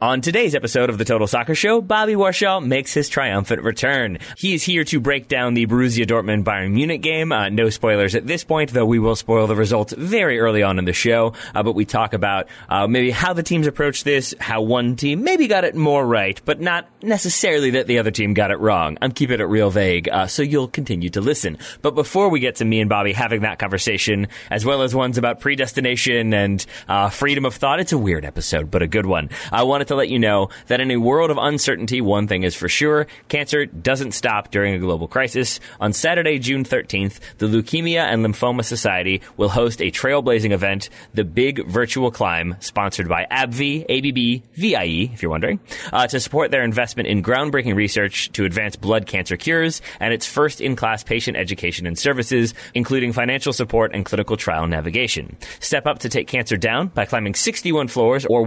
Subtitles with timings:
[0.00, 4.18] On today's episode of the Total Soccer Show, Bobby Warshaw makes his triumphant return.
[4.36, 7.32] He is here to break down the Borussia Dortmund Bayern Munich game.
[7.32, 10.78] Uh, no spoilers at this point, though we will spoil the results very early on
[10.78, 11.32] in the show.
[11.52, 15.24] Uh, but we talk about uh, maybe how the teams approached this, how one team
[15.24, 18.98] maybe got it more right, but not necessarily that the other team got it wrong.
[19.02, 21.58] I'm keeping it real vague, uh, so you'll continue to listen.
[21.82, 25.18] But before we get to me and Bobby having that conversation, as well as ones
[25.18, 29.30] about predestination and uh, freedom of thought, it's a weird episode, but a good one.
[29.50, 32.54] I wanted to let you know that in a world of uncertainty, one thing is
[32.54, 35.60] for sure cancer doesn't stop during a global crisis.
[35.80, 41.24] On Saturday, June 13th, the Leukemia and Lymphoma Society will host a trailblazing event, the
[41.24, 45.60] Big Virtual Climb, sponsored by AbbVie, ABB, VIE, if you're wondering,
[45.92, 50.26] uh, to support their investment in groundbreaking research to advance blood cancer cures and its
[50.26, 55.36] first in class patient education and services, including financial support and clinical trial navigation.
[55.60, 58.44] Step up to take cancer down by climbing 61 floors or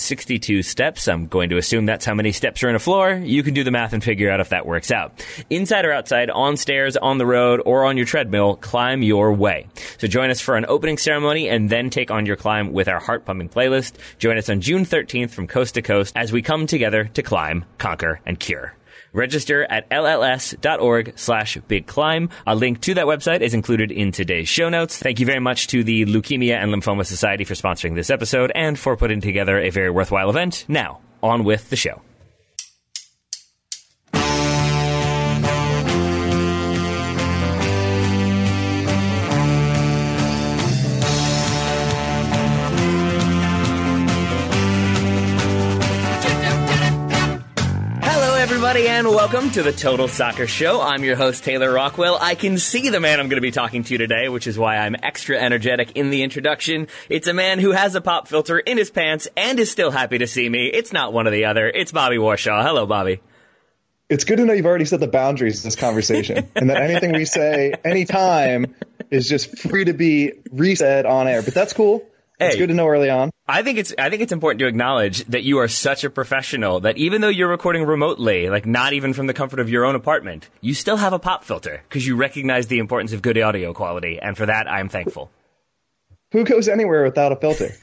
[0.00, 1.08] 1,762 steps.
[1.08, 3.12] I'm going to assume that's how many steps are in a floor.
[3.12, 5.24] You can do the math and figure out if that works out.
[5.50, 9.66] Inside or outside, on stairs, on the road, or on your treadmill, climb your way.
[9.98, 12.98] So join us for an opening ceremony and then take on your climb with our
[12.98, 13.94] heart pumping playlist.
[14.18, 17.66] Join us on June 13th from coast to coast as we come together to climb,
[17.78, 18.74] conquer, and cure.
[19.12, 22.30] Register at lls.org slash big climb.
[22.46, 24.98] A link to that website is included in today's show notes.
[24.98, 28.78] Thank you very much to the Leukemia and Lymphoma Society for sponsoring this episode and
[28.78, 30.64] for putting together a very worthwhile event.
[30.68, 32.02] Now, on with the show.
[48.62, 50.82] Everybody, and welcome to the Total Soccer Show.
[50.82, 52.18] I'm your host, Taylor Rockwell.
[52.20, 54.76] I can see the man I'm going to be talking to today, which is why
[54.76, 56.88] I'm extra energetic in the introduction.
[57.08, 60.18] It's a man who has a pop filter in his pants and is still happy
[60.18, 60.66] to see me.
[60.66, 61.70] It's not one or the other.
[61.70, 62.62] It's Bobby Warshaw.
[62.62, 63.22] Hello, Bobby.
[64.10, 67.12] It's good to know you've already set the boundaries of this conversation and that anything
[67.14, 68.74] we say anytime
[69.10, 71.40] is just free to be reset on air.
[71.40, 72.04] But that's cool.
[72.40, 72.58] It's Hey.
[72.58, 73.30] good to know early on.
[73.46, 76.80] I think it's I think it's important to acknowledge that you are such a professional
[76.80, 79.94] that even though you're recording remotely, like not even from the comfort of your own
[79.94, 83.72] apartment, you still have a pop filter because you recognize the importance of good audio
[83.74, 85.30] quality, and for that I'm thankful.
[86.32, 87.74] Who goes anywhere without a filter?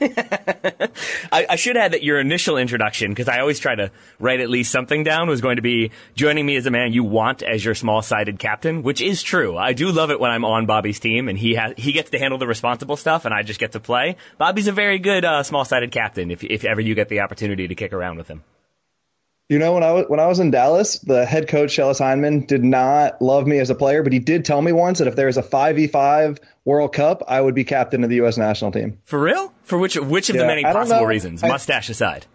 [1.30, 4.48] I, I should add that your initial introduction, because I always try to write at
[4.48, 7.62] least something down, was going to be joining me as a man you want as
[7.62, 9.58] your small-sided captain, which is true.
[9.58, 12.18] I do love it when I'm on Bobby's team and he has he gets to
[12.18, 14.16] handle the responsible stuff and I just get to play.
[14.38, 17.74] Bobby's a very good uh, small-sided captain if if ever you get the opportunity to
[17.74, 18.44] kick around with him.
[19.48, 22.46] You know, when I was when I was in Dallas, the head coach Schellas Hyndman
[22.46, 25.16] did not love me as a player, but he did tell me once that if
[25.16, 28.36] there was a five v five World Cup, I would be captain of the U.S.
[28.36, 28.98] national team.
[29.04, 29.54] For real?
[29.62, 31.06] For which which of the many possible know.
[31.06, 32.26] reasons, I- mustache aside?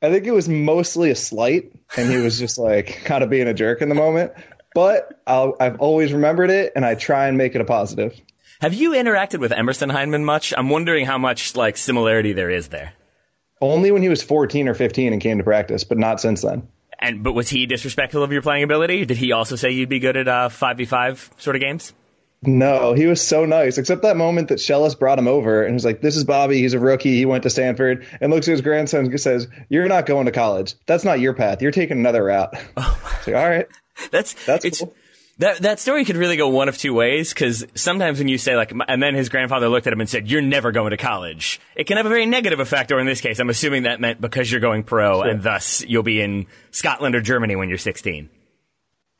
[0.00, 3.48] I think it was mostly a slight, and he was just like kind of being
[3.48, 4.32] a jerk in the moment.
[4.76, 8.14] But I'll, I've always remembered it, and I try and make it a positive.
[8.60, 10.54] Have you interacted with Emerson Hyndman much?
[10.56, 12.92] I'm wondering how much like similarity there is there.
[13.60, 16.68] Only when he was 14 or 15 and came to practice, but not since then.
[17.00, 19.04] And but was he disrespectful of your playing ability?
[19.04, 21.92] Did he also say you'd be good at uh five v five sort of games?
[22.46, 25.84] No, he was so nice, except that moment that Schellas brought him over and was
[25.84, 26.58] like, This is Bobby.
[26.58, 27.16] He's a rookie.
[27.16, 30.32] He went to Stanford and looks at his grandson and says, You're not going to
[30.32, 30.74] college.
[30.86, 31.62] That's not your path.
[31.62, 32.54] You're taking another route.
[33.18, 33.66] It's like, All right.
[34.10, 34.94] That's That's it's, cool.
[35.38, 38.56] That that story could really go one of two ways because sometimes when you say
[38.56, 41.60] like, and then his grandfather looked at him and said, "You're never going to college,"
[41.74, 42.92] it can have a very negative effect.
[42.92, 46.04] Or in this case, I'm assuming that meant because you're going pro and thus you'll
[46.04, 48.28] be in Scotland or Germany when you're 16.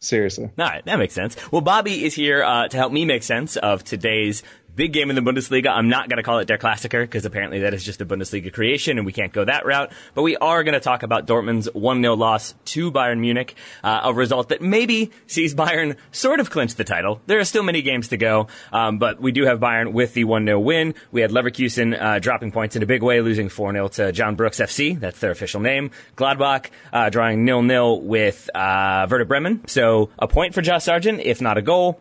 [0.04, 0.50] Seriously.
[0.58, 1.36] All right, that makes sense.
[1.50, 4.42] Well, Bobby is here uh, to help me make sense of today's
[4.74, 5.68] big game in the Bundesliga.
[5.68, 8.52] I'm not going to call it Der Klassiker because apparently that is just a Bundesliga
[8.52, 9.92] creation and we can't go that route.
[10.14, 14.14] But we are going to talk about Dortmund's 1-0 loss to Bayern Munich, uh, a
[14.14, 17.20] result that maybe sees Bayern sort of clinch the title.
[17.26, 20.24] There are still many games to go, um, but we do have Bayern with the
[20.24, 20.94] 1-0 win.
[21.12, 24.58] We had Leverkusen uh, dropping points in a big way, losing 4-0 to John Brooks
[24.58, 24.98] FC.
[24.98, 25.90] That's their official name.
[26.16, 29.66] Gladbach uh, drawing 0-0 with uh, Werder Bremen.
[29.66, 32.00] So a point for Josh Sargent, if not a goal.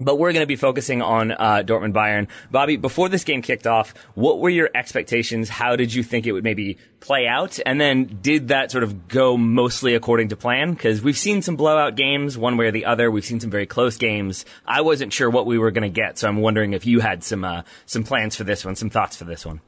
[0.00, 2.28] But we're going to be focusing on uh, Dortmund Bayern.
[2.50, 5.48] Bobby, before this game kicked off, what were your expectations?
[5.50, 7.58] How did you think it would maybe play out?
[7.66, 10.72] And then did that sort of go mostly according to plan?
[10.72, 13.10] Because we've seen some blowout games, one way or the other.
[13.10, 14.46] We've seen some very close games.
[14.66, 17.22] I wasn't sure what we were going to get, so I'm wondering if you had
[17.22, 19.60] some uh, some plans for this one, some thoughts for this one.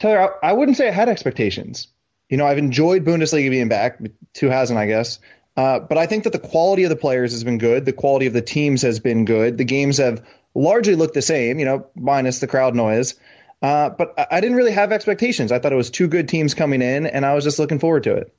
[0.00, 1.88] Taylor, I, I wouldn't say I had expectations.
[2.28, 4.00] You know, I've enjoyed Bundesliga being back.
[4.34, 5.20] Two hasn't, I guess.
[5.56, 7.84] Uh, but I think that the quality of the players has been good.
[7.84, 9.56] The quality of the teams has been good.
[9.56, 13.14] The games have largely looked the same, you know, minus the crowd noise.
[13.62, 15.50] Uh, but I didn't really have expectations.
[15.50, 18.02] I thought it was two good teams coming in, and I was just looking forward
[18.04, 18.34] to it.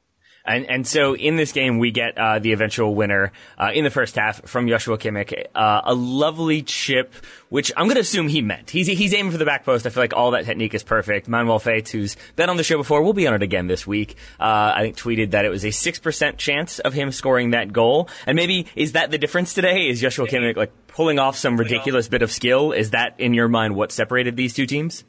[0.47, 3.89] And, and so in this game, we get uh, the eventual winner uh, in the
[3.89, 5.47] first half from Joshua Kimmich.
[5.53, 7.13] Uh, a lovely chip,
[7.49, 8.69] which I'm going to assume he meant.
[8.69, 9.85] He's, he's aiming for the back post.
[9.85, 11.27] I feel like all that technique is perfect.
[11.27, 14.15] Manuel Veth, who's been on the show before, will be on it again this week.
[14.39, 18.09] Uh, I think tweeted that it was a 6% chance of him scoring that goal.
[18.25, 19.89] And maybe, is that the difference today?
[19.89, 22.71] Is Joshua Kimmich like pulling off some ridiculous bit of skill?
[22.71, 25.03] Is that, in your mind, what separated these two teams?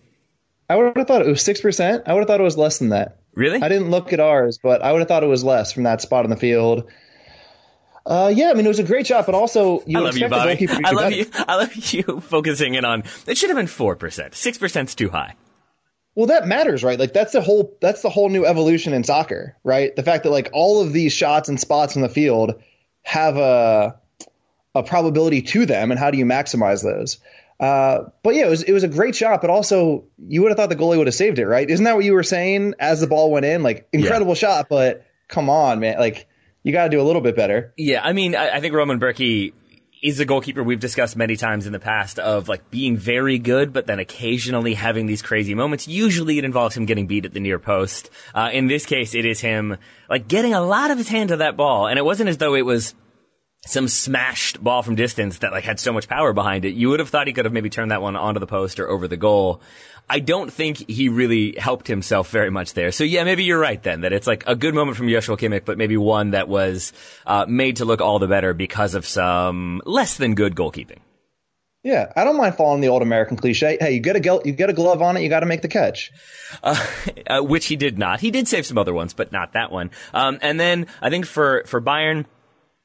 [0.69, 2.03] I would have thought it was 6%.
[2.07, 3.19] I would have thought it was less than that.
[3.35, 3.63] Really?
[3.63, 6.03] I didn't look at ours, but I would have thought it was less from that
[6.03, 6.91] spot on the field.
[8.05, 10.29] Uh, yeah, I mean it was a great shot, but also you I love you,
[10.29, 10.67] Bobby.
[10.67, 11.15] I love better.
[11.15, 11.27] you.
[11.35, 13.05] I love you focusing in on.
[13.27, 14.35] It should have been four percent.
[14.35, 15.35] Six percent's too high.
[16.15, 16.99] Well, that matters, right?
[16.99, 19.95] Like that's the whole that's the whole new evolution in soccer, right?
[19.95, 22.63] The fact that like all of these shots and spots in the field
[23.03, 24.01] have a
[24.75, 27.19] a probability to them, and how do you maximize those?
[27.61, 30.57] Uh, but yeah, it was it was a great shot, but also you would have
[30.57, 31.69] thought the goalie would have saved it, right?
[31.69, 33.63] Isn't that what you were saying as the ball went in?
[33.63, 34.39] Like incredible yeah.
[34.39, 36.29] shot, but come on, man, like
[36.63, 37.73] you got to do a little bit better.
[37.77, 39.53] Yeah, I mean, I, I think Roman Bürki
[40.03, 43.73] is a goalkeeper we've discussed many times in the past of like being very good,
[43.73, 45.89] but then occasionally having these crazy moments.
[45.89, 48.11] Usually it involves him getting beat at the near post.
[48.35, 49.77] Uh, in this case, it is him
[50.09, 52.55] like getting a lot of his hand to that ball, and it wasn't as though
[52.55, 52.95] it was
[53.67, 56.75] some smashed ball from distance that like had so much power behind it.
[56.75, 58.89] You would have thought he could have maybe turned that one onto the post or
[58.89, 59.61] over the goal.
[60.11, 62.93] I don't think he really helped himself very much there.
[62.93, 65.67] So yeah, maybe you're right then that it's like a good moment from Joshua Kimmich,
[65.67, 66.93] but maybe one that was
[67.27, 71.01] uh, made to look all the better because of some less than good goalkeeping.
[71.85, 73.77] Yeah, I don't mind following the old American cliche.
[73.81, 75.69] Hey, you get a you get a glove on it, you got to make the
[75.69, 76.11] catch.
[76.63, 76.87] Uh,
[77.27, 78.21] uh, which he did not.
[78.21, 79.91] He did save some other ones, but not that one.
[80.13, 82.25] Um, and then I think for for Bayern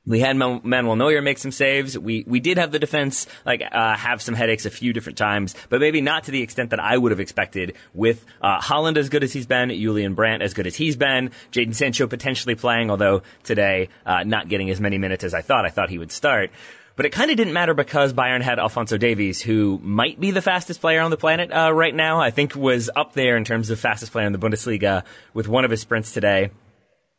[0.05, 1.97] we had Manuel Neuer make some saves.
[1.97, 5.55] We we did have the defense like uh, have some headaches a few different times,
[5.69, 7.75] but maybe not to the extent that I would have expected.
[7.94, 11.31] With uh, Haaland as good as he's been, Julian Brandt as good as he's been,
[11.51, 15.65] Jadon Sancho potentially playing, although today uh, not getting as many minutes as I thought.
[15.65, 16.51] I thought he would start.
[16.95, 20.44] But it kind of didn't matter because Bayern had Alphonso Davies, who might be the
[20.44, 22.19] fastest player on the planet uh, right now.
[22.19, 25.03] I think was up there in terms of fastest player in the Bundesliga
[25.33, 26.51] with one of his sprints today.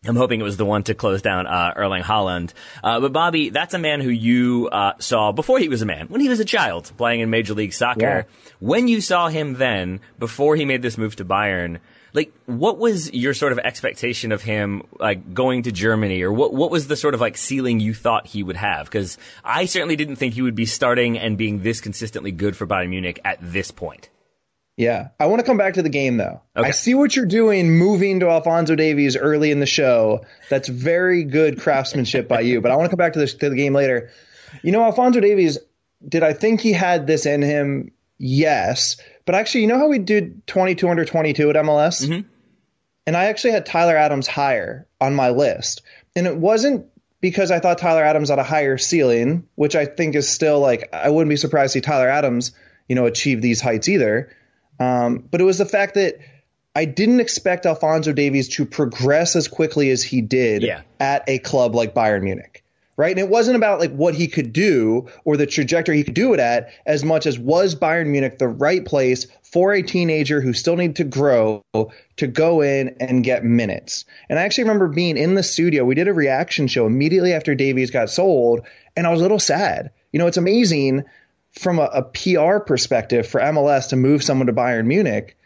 [0.07, 2.53] I'm hoping it was the one to close down uh, Erling Haaland.
[2.83, 6.09] Uh, but Bobby, that's a man who you uh, saw before he was a man,
[6.09, 8.01] when he was a child playing in Major League Soccer.
[8.01, 8.23] Yeah.
[8.61, 11.79] When you saw him then, before he made this move to Bayern,
[12.15, 16.55] like what was your sort of expectation of him like going to Germany or what
[16.55, 19.97] what was the sort of like ceiling you thought he would have because I certainly
[19.97, 23.39] didn't think he would be starting and being this consistently good for Bayern Munich at
[23.43, 24.09] this point.
[24.77, 25.09] Yeah.
[25.21, 26.41] I want to come back to the game though.
[26.57, 26.69] Okay.
[26.69, 30.25] I see what you're doing moving to Alphonso Davies early in the show.
[30.51, 33.51] That's very good craftsmanship by you, but I want to come back to, this, to
[33.51, 34.11] the game later.
[34.63, 35.59] You know, Alphonso Davies,
[36.07, 37.93] did I think he had this in him?
[38.19, 38.97] Yes.
[39.27, 42.07] But actually, you know how we did 22 under 22 at MLS?
[42.07, 42.29] Mm-hmm.
[43.07, 45.83] And I actually had Tyler Adams higher on my list.
[46.17, 46.87] And it wasn't
[47.21, 50.91] because I thought Tyler Adams had a higher ceiling, which I think is still like,
[50.93, 52.53] I wouldn't be surprised to see Tyler Adams,
[52.89, 54.31] you know, achieve these heights either.
[54.79, 56.19] Um, but it was the fact that
[56.75, 60.83] I didn't expect Alphonso Davies to progress as quickly as he did yeah.
[60.99, 62.63] at a club like Bayern Munich.
[62.97, 63.11] Right.
[63.11, 66.33] And it wasn't about like what he could do or the trajectory he could do
[66.33, 70.53] it at as much as was Bayern Munich the right place for a teenager who
[70.53, 71.63] still needed to grow
[72.17, 74.05] to go in and get minutes.
[74.29, 75.85] And I actually remember being in the studio.
[75.85, 78.65] We did a reaction show immediately after Davies got sold,
[78.97, 79.91] and I was a little sad.
[80.13, 81.05] You know, it's amazing
[81.55, 85.37] from a, a PR perspective for MLS to move someone to Bayern Munich,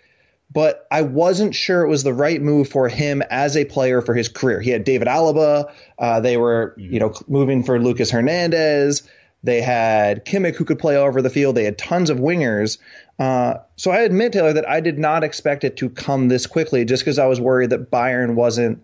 [0.50, 4.14] but I wasn't sure it was the right move for him as a player for
[4.14, 4.60] his career.
[4.60, 5.70] He had David Alaba.
[5.98, 6.94] Uh, they were, mm-hmm.
[6.94, 9.02] you know, moving for Lucas Hernandez.
[9.44, 11.54] They had Kimmich who could play all over the field.
[11.54, 12.78] They had tons of wingers.
[13.18, 16.84] Uh, so I admit, Taylor, that I did not expect it to come this quickly
[16.84, 18.82] just because I was worried that Bayern wasn't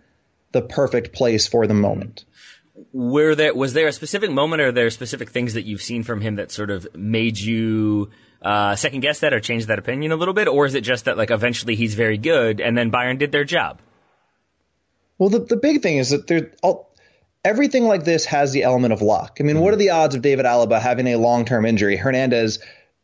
[0.53, 2.25] the perfect place for the moment
[2.93, 6.21] were there was there a specific moment or there specific things that you've seen from
[6.21, 8.11] him that sort of made you
[8.43, 11.07] uh, second guess that or change that opinion a little bit, or is it just
[11.07, 13.81] that like eventually he's very good and then Bayern did their job?
[15.19, 16.53] Well, the the big thing is that there
[17.45, 19.37] everything like this has the element of luck.
[19.39, 19.65] I mean, mm-hmm.
[19.65, 22.59] what are the odds of David Alaba having a long term injury, Hernandez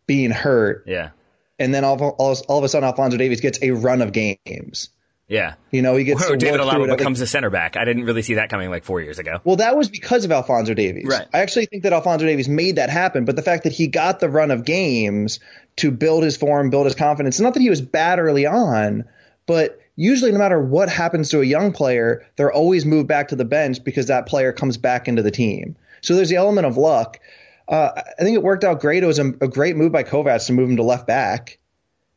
[0.07, 1.11] being hurt, yeah,
[1.59, 4.89] and then all, all, all of a sudden Alphonso Davies gets a run of games.
[5.31, 5.55] Yeah.
[5.71, 7.77] You know, he gets Whoa, David Alaba becomes a center back.
[7.77, 9.41] I didn't really see that coming like four years ago.
[9.45, 11.07] Well, that was because of Alphonso Davies.
[11.09, 11.27] Right.
[11.33, 14.19] I actually think that Alphonso Davies made that happen, but the fact that he got
[14.19, 15.39] the run of games
[15.77, 19.05] to build his form, build his confidence, not that he was bad early on,
[19.47, 23.37] but usually no matter what happens to a young player, they're always moved back to
[23.37, 25.77] the bench because that player comes back into the team.
[26.01, 27.21] So there's the element of luck.
[27.69, 29.05] Uh, I think it worked out great.
[29.05, 31.61] It was a, a great move by Kovac to move him to left back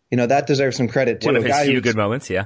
[0.09, 1.27] You know, that deserves some credit too.
[1.27, 2.45] One of his few good moments, yeah.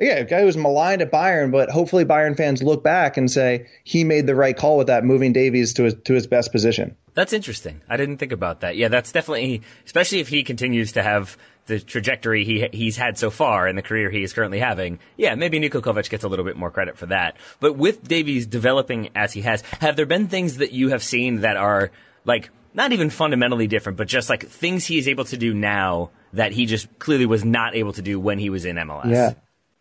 [0.00, 3.30] Yeah, a guy who was maligned at Bayern, but hopefully Bayern fans look back and
[3.30, 6.52] say he made the right call with that, moving Davies to his to his best
[6.52, 6.96] position.
[7.14, 7.82] That's interesting.
[7.88, 8.76] I didn't think about that.
[8.76, 13.30] Yeah, that's definitely, especially if he continues to have the trajectory he he's had so
[13.30, 14.98] far in the career he is currently having.
[15.16, 17.36] Yeah, maybe Niko Kovac gets a little bit more credit for that.
[17.60, 21.42] But with Davies developing as he has, have there been things that you have seen
[21.42, 21.90] that are
[22.24, 26.10] like not even fundamentally different, but just like things he is able to do now
[26.32, 29.10] that he just clearly was not able to do when he was in MLS?
[29.10, 29.34] Yeah.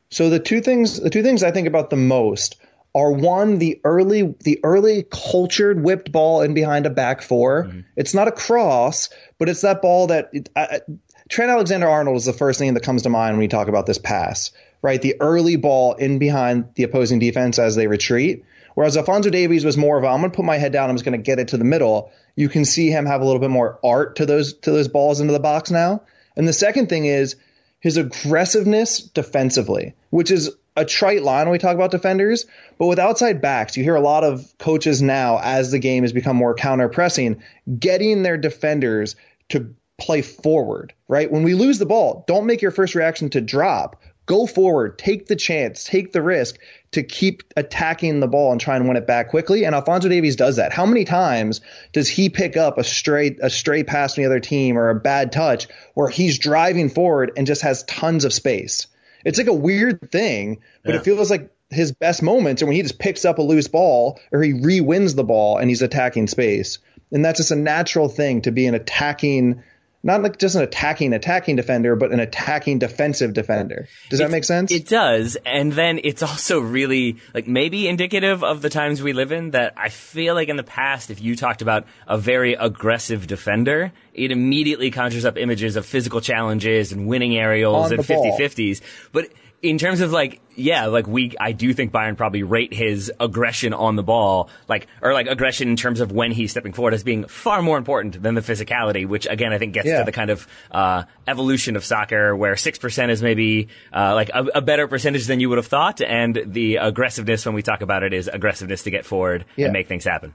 [0.09, 2.57] So the two things the two things I think about the most
[2.95, 7.79] are one the early the early cultured whipped ball in behind a back 4 mm-hmm.
[7.95, 10.81] It's not a cross, but it's that ball that it, I, I-
[11.29, 13.85] Trent Alexander Arnold is the first thing that comes to mind when you talk about
[13.85, 14.49] this pass,
[14.81, 14.99] right?
[14.99, 18.43] The early ball in behind the opposing defense as they retreat.
[18.73, 20.95] Whereas Alphonso Davies was more of a, I'm going to put my head down, I'm
[20.95, 22.11] just going to get it to the middle.
[22.35, 25.19] You can see him have a little bit more art to those to those balls
[25.19, 26.01] into the box now.
[26.35, 27.35] And the second thing is
[27.79, 32.45] his aggressiveness defensively, which is a trite line when we talk about defenders.
[32.77, 36.13] But with outside backs, you hear a lot of coaches now, as the game has
[36.13, 37.41] become more counter pressing,
[37.77, 39.15] getting their defenders
[39.50, 41.31] to play forward, right?
[41.31, 44.01] When we lose the ball, don't make your first reaction to drop.
[44.29, 46.59] Go forward, take the chance, take the risk
[46.91, 49.65] to keep attacking the ball and try and win it back quickly.
[49.65, 50.71] And Alphonso Davies does that.
[50.71, 51.62] How many times
[51.93, 54.95] does he pick up a stray a stray pass from the other team or a
[54.95, 58.86] bad touch where he's driving forward and just has tons of space?
[59.25, 61.00] It's like a weird thing, but Yeah.
[61.00, 64.19] it feels like his best moments are when he just picks up a loose ball
[64.31, 66.77] or he re-wins the ball and he's attacking space.
[67.12, 69.63] And that's just a natural thing to be an attacking
[70.01, 73.87] not like just an attacking attacking defender, but an attacking defensive defender.
[74.09, 74.71] Does that It's- make sense?
[74.71, 75.37] It does.
[75.45, 79.73] And then it's also really like maybe indicative of the times we live in that
[79.75, 84.31] I feel like in the past, if you talked about a very aggressive defender, it
[84.31, 88.81] immediately conjures up images of physical challenges and winning aerials On and the 50-50s.
[89.11, 89.27] But
[89.61, 93.73] in terms of like, yeah, like we, I do think Bayern probably rate his aggression
[93.73, 97.03] on the ball, like, or like aggression in terms of when he's stepping forward as
[97.03, 99.99] being far more important than the physicality, which again, I think gets Yeah.
[99.99, 104.45] to the kind of, uh, evolution of soccer where 6% is maybe, uh, like a,
[104.55, 106.01] a better percentage than you would have thought.
[106.01, 109.65] And the aggressiveness when we talk about it is aggressiveness to get forward Yeah.
[109.65, 110.33] and make things happen.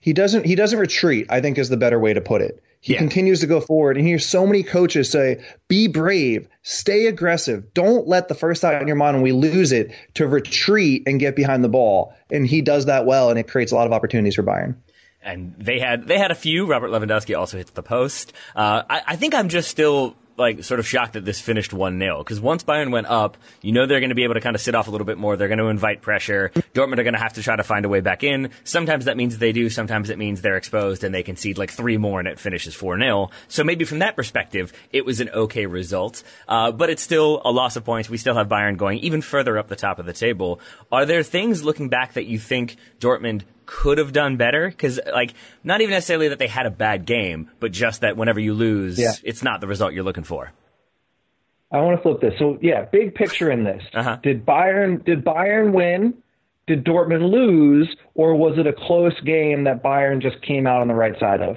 [0.00, 2.94] he doesn't he doesn't retreat i think is the better way to put it he
[2.94, 2.98] Yeah.
[2.98, 7.74] continues to go forward and you hear so many coaches say be brave stay aggressive
[7.74, 11.20] don't let the first thought in your mind when we lose it to retreat and
[11.20, 13.92] get behind the ball and he does that well and it creates a lot of
[13.92, 14.76] opportunities for bayern
[15.22, 16.64] and they had they had a few.
[16.66, 18.32] Robert Lewandowski also hits the post.
[18.56, 21.98] Uh, I, I think I'm just still like sort of shocked that this finished one
[21.98, 24.56] 0 because once Bayern went up, you know they're going to be able to kind
[24.56, 25.36] of sit off a little bit more.
[25.36, 26.50] They're going to invite pressure.
[26.74, 28.50] Dortmund are going to have to try to find a way back in.
[28.64, 29.70] Sometimes that means they do.
[29.70, 32.98] Sometimes it means they're exposed and they concede like three more and it finishes four
[32.98, 36.22] 0 So maybe from that perspective, it was an okay result.
[36.48, 38.10] Uh, but it's still a loss of points.
[38.10, 40.60] We still have Bayern going even further up the top of the table.
[40.90, 43.42] Are there things looking back that you think Dortmund
[43.72, 47.48] could have done better because like not even necessarily that they had a bad game
[47.60, 49.12] but just that whenever you lose Yeah.
[49.22, 50.50] it's not the result you're looking for
[51.72, 52.34] I want to flip this.
[52.40, 53.80] So yeah, big picture in this.
[53.94, 54.18] Uh-huh.
[54.24, 56.14] Did Bayern did Bayern win?
[56.66, 60.88] Did Dortmund lose, or was it a close game that Bayern just came out on
[60.88, 61.56] the right side of?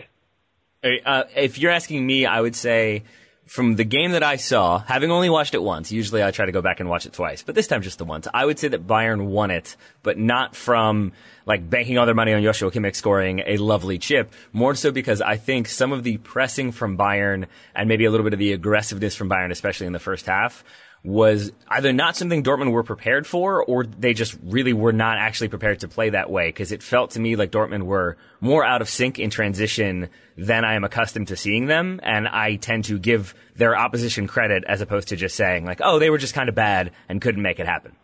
[1.06, 3.04] uh, if you're asking me i would say
[3.46, 6.52] from the game that I saw, having only watched it once, usually I try to
[6.52, 8.28] go back and watch it twice, but this time just the once.
[8.34, 11.12] I would say that Bayern won it, but not from
[11.46, 15.22] like banking all their money on Joshua Kimmich scoring a lovely chip, more so because
[15.22, 18.54] I think some of the pressing from Bayern and maybe a little bit of the
[18.54, 20.64] aggressiveness from Bayern, especially in the first half,
[21.04, 25.50] was either not something Dortmund were prepared for or they just really were not actually
[25.50, 26.48] prepared to play that way.
[26.48, 30.64] Because it felt to me like Dortmund were more out of sync in transition than
[30.64, 32.00] I am accustomed to seeing them.
[32.04, 36.00] And I tend to give their opposition credit as opposed to just saying like oh
[36.00, 37.96] they were just kind of bad and couldn't make it happen.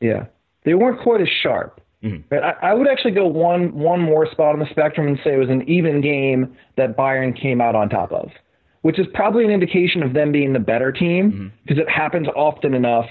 [0.00, 0.26] Yeah,
[0.64, 1.80] they weren't quite as sharp.
[2.02, 2.22] Mm-hmm.
[2.30, 5.34] But I, I would actually go one one more spot on the spectrum and say
[5.34, 8.30] it was an even game that Bayern came out on top of,
[8.82, 11.48] which is probably an indication of them being the better team mm-hmm.
[11.62, 13.06] because it happens often enough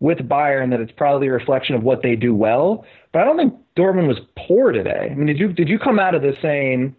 [0.00, 2.84] with Bayern that it's probably a reflection of what they do well.
[3.12, 5.08] But I don't think Dortmund was poor today.
[5.10, 6.94] I mean, did you did you come out of this saying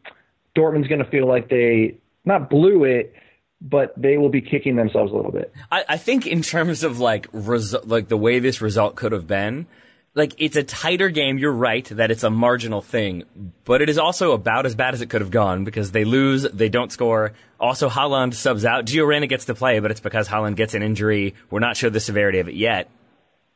[0.56, 3.14] Dortmund's going to feel like they not blew it,
[3.62, 5.54] but they will be kicking themselves a little bit?
[5.72, 9.28] I, I think in terms of like resu- like the way this result could have
[9.28, 9.68] been,
[10.16, 11.38] like it's a tighter game.
[11.38, 13.24] You're right that it's a marginal thing,
[13.66, 16.44] but it is also about as bad as it could have gone because they lose,
[16.44, 17.34] they don't score.
[17.60, 18.86] Also, Haaland subs out.
[18.86, 21.36] Gio Reyna gets to play, but it's because Haaland gets an injury.
[21.50, 22.90] We're not sure the severity of it yet.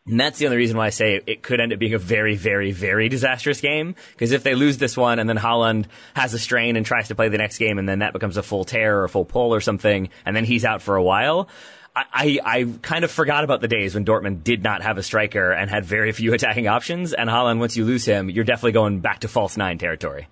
[0.05, 2.35] And that's the only reason why I say it could end up being a very,
[2.35, 3.95] very, very disastrous game.
[4.11, 5.85] Because if they lose this one and then Haaland
[6.15, 8.43] has a strain and tries to play the next game and then that becomes a
[8.43, 11.47] full tear or a full pull or something and then he's out for a while,
[11.95, 15.03] I, I, I kind of forgot about the days when Dortmund did not have a
[15.03, 17.13] striker and had very few attacking options.
[17.13, 20.27] And Haaland, once you lose him, you're definitely going back to false nine territory.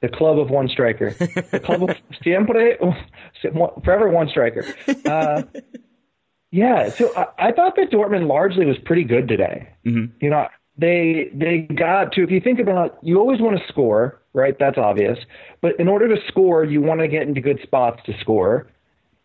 [0.00, 1.10] The club of one striker.
[1.10, 2.76] The club of siempre,
[3.84, 4.64] forever one striker.
[5.04, 5.42] Uh,
[6.50, 9.70] yeah, so I, I, thought that Dortmund largely was pretty good today.
[9.84, 10.16] Mm-hmm.
[10.20, 10.46] You know,
[10.78, 14.56] they they got to if you think about you always want to score, right?
[14.58, 15.18] That's obvious.
[15.60, 18.68] But in order to score, you want to get into good spots to score.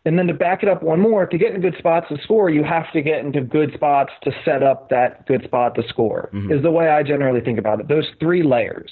[0.06, 2.50] And then to back it up one more, to get in good spots to score,
[2.50, 6.28] you have to get into good spots to set up that good spot to score.
[6.34, 6.52] Mm-hmm.
[6.52, 7.88] Is the way I generally think about it.
[7.88, 8.90] Those three layers.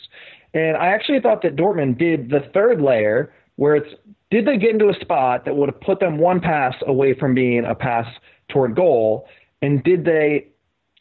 [0.55, 3.95] And I actually thought that Dortmund did the third layer where it's
[4.31, 7.35] did they get into a spot that would have put them one pass away from
[7.35, 8.07] being a pass
[8.49, 9.29] toward goal?
[9.61, 10.49] And did they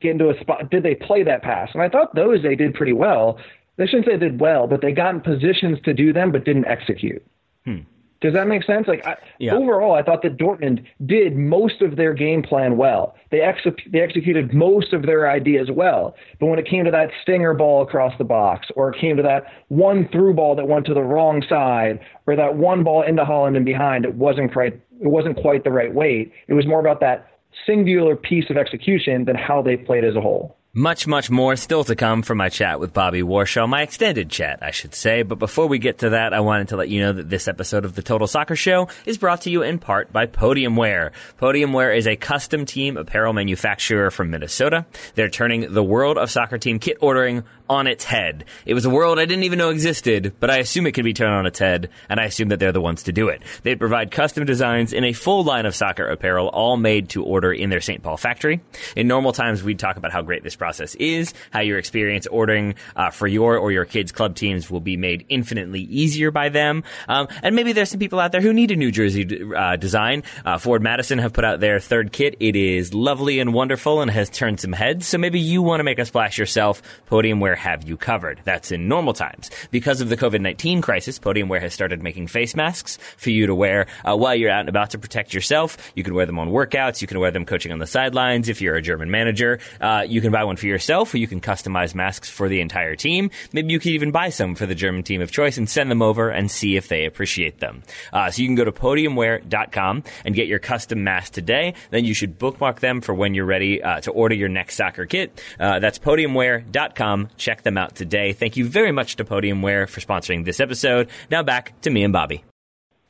[0.02, 0.70] get into a spot?
[0.70, 1.70] Did they play that pass?
[1.74, 3.40] And I thought those they did pretty well.
[3.78, 6.44] They shouldn't say they did well, but they got in positions to do them, but
[6.44, 7.26] didn't execute.
[7.64, 7.80] Hmm.
[8.22, 8.88] Does that make sense?
[8.88, 9.56] Like I, yeah.
[9.56, 13.16] overall, I thought that Dortmund did most of their game plan well.
[13.32, 16.16] They ex- they executed most of their ideas well.
[16.40, 19.24] But when it came to that stinger ball across the box, or it came to
[19.24, 23.24] that one through ball that went to the wrong side, or that one ball into
[23.24, 26.32] Haaland and behind, it wasn't quite it wasn't quite the right weight.
[26.48, 27.28] It was more about that
[27.66, 30.58] singular piece of execution than how they played as a whole.
[30.74, 34.60] Much, much more still to come from my chat with Bobby Warshaw, my extended chat,
[34.62, 35.22] I should say.
[35.22, 37.84] But before we get to that, I wanted to let you know that this episode
[37.84, 41.12] of the Total Soccer Show is brought to you in part by Podiumwear.
[41.38, 44.86] Podiumwear is a custom team apparel manufacturer from Minnesota.
[45.16, 48.44] They're turning the world of soccer team kit ordering on its head.
[48.66, 51.14] It was a world I didn't even know existed, but I assume it can be
[51.14, 53.42] turned on its head, and I assume that they're the ones to do it.
[53.64, 57.54] They provide custom designs in a full line of soccer apparel, all made to order
[57.54, 58.04] in their St.
[58.04, 58.62] Paul factory.
[58.98, 62.76] In normal times, we'd talk about how great this process is, how your experience ordering
[62.96, 66.84] uh, for your or your kids' club teams will be made infinitely easier by them.
[67.08, 69.26] Um, and maybe there's some people out there who need a New Jersey
[69.56, 70.22] uh, design.
[70.46, 72.36] Uh, Forward Madison have put out their third kit.
[72.40, 75.08] It is lovely and wonderful and has turned some heads.
[75.08, 76.84] So maybe you want to make a splash yourself.
[77.10, 78.40] Podiumwear have you covered.
[78.44, 79.50] That's in normal times.
[79.72, 83.56] Because of the COVID 19 crisis, Podiumwear has started making face masks for you to
[83.56, 85.92] wear uh, while you're out and about to protect yourself.
[85.96, 87.02] You can wear them on workouts.
[87.02, 88.48] You can wear them coaching on the sidelines.
[88.48, 91.42] If you're a German manager, uh, you can buy one for yourself or you can
[91.42, 93.30] customize masks for the entire team.
[93.54, 96.02] Maybe you could even buy some for the German team of choice and send them
[96.02, 97.84] over and see if they appreciate them.
[98.12, 101.76] Uh, so you can go to podiumwear.com and get your custom mask today.
[101.92, 105.06] Then you should bookmark them for when you're ready uh, to order your next soccer
[105.06, 105.40] kit.
[105.60, 107.30] Uh, that's podiumwear.com.
[107.38, 108.34] Check them out out today.
[108.34, 111.10] Thank you very much to Podiumwear for sponsoring this episode.
[111.30, 112.44] Now back to me and Bobby.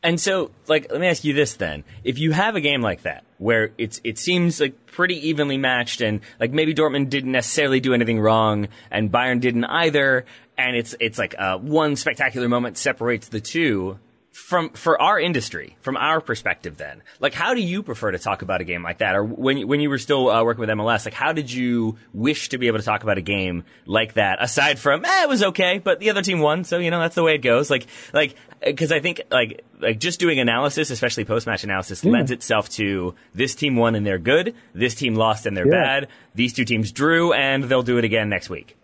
[0.04, 1.84] And so, like, let me ask you this then.
[2.04, 6.00] If you have a game like that, where it's, it seems like pretty evenly matched
[6.00, 10.26] and like maybe Dortmund didn't necessarily do anything wrong and Bayern didn't either,
[10.58, 13.98] and it's, it's like, uh, one spectacular moment separates the two,
[14.32, 18.42] from for our industry, from our perspective, then, like, how do you prefer to talk
[18.42, 21.04] about a game like that, or when when you were still uh, working with MLS,
[21.06, 24.42] like, how did you wish to be able to talk about a game like that?
[24.42, 27.16] Aside from, eh, it was okay, but the other team won, so you know that's
[27.16, 27.70] the way it goes.
[27.70, 32.12] Like, like, because I think like like just doing analysis, especially post match analysis, yeah.
[32.12, 36.00] lends itself to this team won and they're good, this team lost and they're yeah.
[36.00, 38.78] bad, these two teams drew and they'll do it again next week.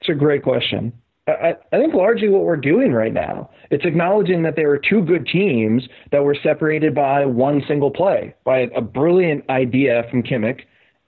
[0.00, 0.92] It's a great question.
[1.28, 5.02] I, I think largely what we're doing right now, it's acknowledging that there were two
[5.02, 5.82] good teams
[6.12, 10.60] that were separated by one single play, by a brilliant idea from Kimmich,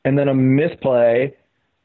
[0.04, 1.36] and then a misplay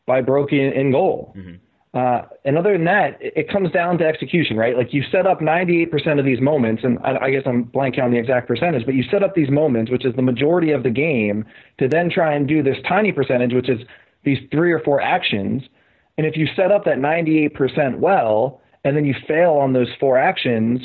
[0.07, 1.33] by Bürki in goal.
[1.37, 1.55] Mm-hmm.
[1.93, 4.75] Uh, and other than that, it, it comes down to execution, right?
[4.75, 8.11] Like you set up 98% of these moments, and I, I guess I'm blanking on
[8.11, 10.89] the exact percentage, but you set up these moments, which is the majority of the
[10.89, 11.45] game,
[11.77, 13.79] to then try and do this tiny percentage, which is
[14.23, 15.63] these three or four actions–
[16.17, 20.17] and if you set up that 98% well, and then you fail on those four
[20.17, 20.81] actions,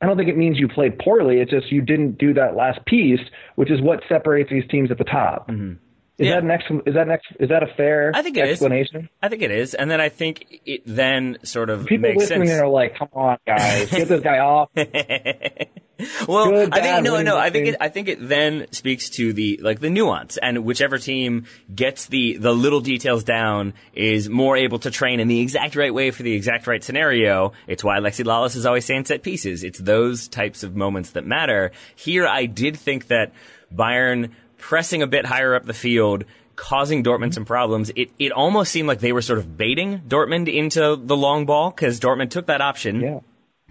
[0.00, 1.40] I don't think it means you played poorly.
[1.40, 3.20] It's just you didn't do that last piece,
[3.54, 5.48] which is what separates these teams at the top.
[5.48, 5.74] Mm-hmm.
[6.18, 6.36] Is yeah.
[6.36, 6.70] that next?
[6.86, 7.26] Is that next?
[7.38, 9.02] Is that a fair I think it explanation?
[9.02, 9.08] Is.
[9.22, 12.48] I think it is, and then I think it then sort of people makes listening
[12.48, 12.60] sense.
[12.60, 14.70] are like, "Come on, guys, get this guy off."
[16.26, 17.36] well, Good, I think no, no.
[17.36, 20.96] I think it, I think it then speaks to the like the nuance, and whichever
[20.96, 25.76] team gets the the little details down is more able to train in the exact
[25.76, 27.52] right way for the exact right scenario.
[27.66, 29.62] It's why Alexi Lalas is always saying set pieces.
[29.62, 31.72] It's those types of moments that matter.
[31.94, 33.32] Here, I did think that
[33.74, 36.24] Bayern pressing a bit higher up the field,
[36.56, 37.90] causing Dortmund some problems.
[37.96, 41.70] It it almost seemed like they were sort of baiting Dortmund into the long ball
[41.70, 43.00] because Dortmund took that option.
[43.00, 43.20] Yeah.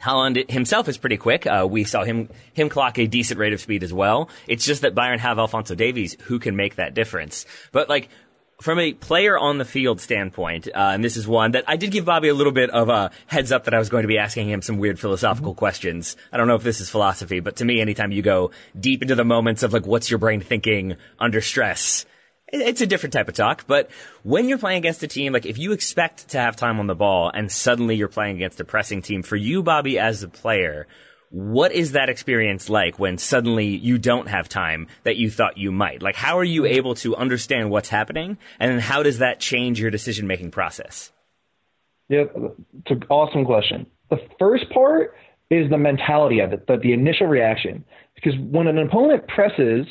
[0.01, 1.47] Haaland himself is pretty quick.
[1.47, 4.29] Uh, we saw him him clock a decent rate of speed as well.
[4.47, 7.45] It's just that Bayern have Alphonso Davies who can make that difference.
[7.71, 8.09] But like
[8.61, 11.91] from a player on the field standpoint, uh, and this is one that I did
[11.91, 14.17] give Bobby a little bit of a heads up that I was going to be
[14.17, 15.59] asking him some weird philosophical mm-hmm.
[15.59, 16.15] questions.
[16.31, 19.15] I don't know if this is philosophy, but to me, anytime you go deep into
[19.15, 22.05] the moments of like, what's your brain thinking under stress?
[22.47, 23.89] It's a different type of talk, but
[24.23, 26.95] when you're playing against a team, like if you expect to have time on the
[26.95, 30.87] ball and suddenly you're playing against a pressing team, for you, Bobby, as a player,
[31.35, 35.69] what is that experience like when suddenly you don't have time that you thought you
[35.69, 36.01] might?
[36.01, 38.37] Like, how are you able to understand what's happening?
[38.57, 41.11] And then how does that change your decision making process?
[42.07, 43.85] Yeah, it's an awesome question.
[44.09, 45.13] The first part
[45.49, 47.83] is the mentality of it, the, the initial reaction.
[48.15, 49.87] Because when an opponent presses,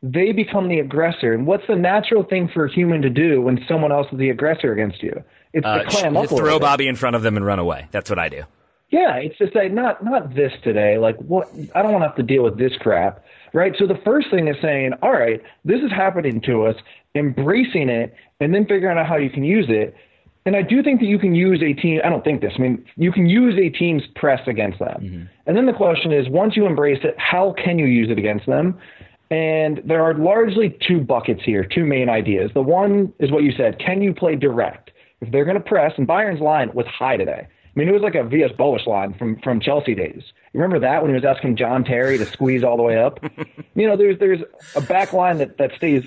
[0.00, 1.32] they become the aggressor.
[1.32, 4.30] And what's the natural thing for a human to do when someone else is the
[4.30, 5.24] aggressor against you?
[5.52, 6.28] It's uh, to clam up.
[6.28, 7.88] Throw Bobby in front of them and run away.
[7.90, 8.44] That's what I do.
[8.94, 10.98] Yeah, it's just like not not this today.
[10.98, 11.48] Like what?
[11.74, 13.72] I don't want to have to deal with this crap, right?
[13.76, 16.76] So the first thing is saying, all right, this is happening to us,
[17.16, 19.96] embracing it, and then figuring out how you can use it.
[20.46, 22.02] And I do think that you can use a team.
[22.04, 22.52] I don't think this.
[22.56, 25.00] I mean, you can use a team's press against them.
[25.02, 25.22] Mm-hmm.
[25.46, 28.46] And then the question is, once you embrace it, how can you use it against
[28.46, 28.78] them?
[29.32, 32.52] And there are largely two buckets here, two main ideas.
[32.54, 34.92] The one is what you said: can you play direct?
[35.20, 37.48] If they're going to press, and Bayern's line was high today.
[37.74, 40.22] I mean, it was like a Villas-Boas line from from Chelsea days.
[40.52, 43.18] You remember that when he was asking John Terry to squeeze all the way up?
[43.74, 44.40] you know, there's there's
[44.76, 46.04] a back line that that stays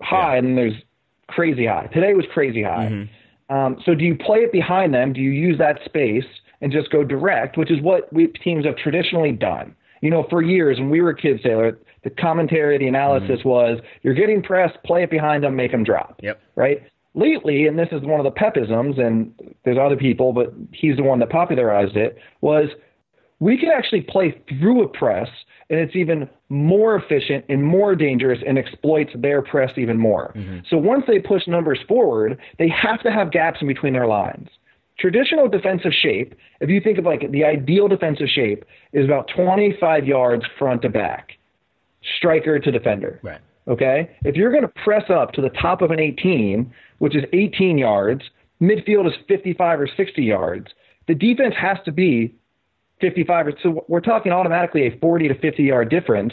[0.00, 0.38] high, yeah.
[0.38, 0.74] and there's
[1.28, 1.88] crazy high.
[1.92, 2.86] Today was crazy high.
[2.86, 3.54] Mm-hmm.
[3.54, 5.12] Um, so do you play it behind them?
[5.12, 6.24] Do you use that space
[6.62, 9.76] and just go direct, which is what we teams have traditionally done?
[10.00, 13.48] You know, for years when we were kids, Taylor, the commentary, the analysis mm-hmm.
[13.48, 16.20] was you're getting pressed, play it behind them, make them drop.
[16.22, 16.40] Yep.
[16.56, 16.82] Right
[17.14, 19.32] lately, and this is one of the Pepisms, and
[19.64, 22.68] there's other people, but he's the one that popularized it, was
[23.38, 25.28] we can actually play through a press,
[25.68, 30.32] and it's even more efficient and more dangerous and exploits their press even more.
[30.36, 30.58] Mm-hmm.
[30.70, 34.48] So once they push numbers forward, they have to have gaps in between their lines.
[34.98, 40.06] Traditional defensive shape, if you think of like the ideal defensive shape, is about 25
[40.06, 41.32] yards front to back,
[42.18, 43.18] striker to defender.
[43.22, 43.40] Right.
[43.66, 44.10] Okay?
[44.24, 46.72] If you're going to press up to the top of an 18,
[47.02, 48.22] which is 18 yards,
[48.60, 50.68] midfield is 55 or 60 yards,
[51.08, 52.32] the defense has to be
[53.00, 53.46] 55.
[53.60, 56.32] So we're talking automatically a 40 to 50 yard difference,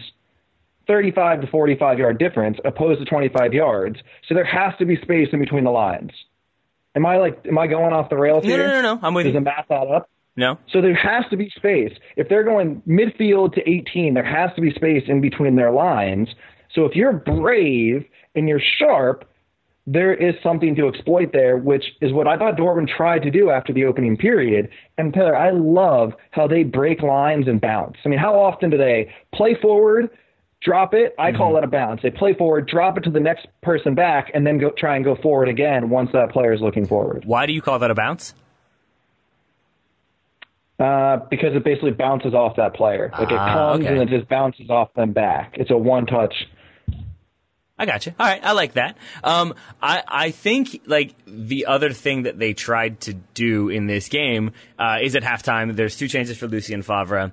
[0.86, 3.98] 35 to 45 yard difference, opposed to 25 yards.
[4.28, 6.12] So there has to be space in between the lines.
[6.96, 8.68] Am I like, am I going off the rails no, here?
[8.68, 9.40] No, no, no, I'm with Does you.
[9.40, 10.08] the math add up?
[10.36, 10.60] No.
[10.72, 11.94] So there has to be space.
[12.16, 16.30] If they're going midfield to 18, there has to be space in between their lines.
[16.76, 18.06] So if you're brave
[18.36, 19.26] and you're sharp,
[19.91, 23.49] there is something to exploit there, which is what I thought Dortmund tried to do
[23.49, 24.69] after the opening period.
[24.99, 27.97] And Taylor, I love how they break lines and bounce.
[28.06, 30.12] I mean, how often do they play forward,
[30.62, 31.15] drop it?
[31.17, 31.38] I mm-hmm.
[31.38, 32.02] call that a bounce.
[32.04, 35.04] They play forward, drop it to the next person back, and then go try and
[35.04, 37.23] go forward again once that player is looking forward.
[37.25, 38.36] Why do you call that a bounce?
[40.78, 43.10] Uh, because it basically bounces off that player.
[43.17, 43.93] Like it ah, comes okay.
[43.93, 45.56] and it just bounces off them back.
[45.56, 46.34] It's a one touch
[47.80, 48.13] I got you.
[48.20, 48.98] All right, I like that.
[49.24, 54.10] Um, I I think like the other thing that they tried to do in this
[54.10, 55.74] game uh, is at halftime.
[55.74, 57.32] There's two changes for Lucien Favre.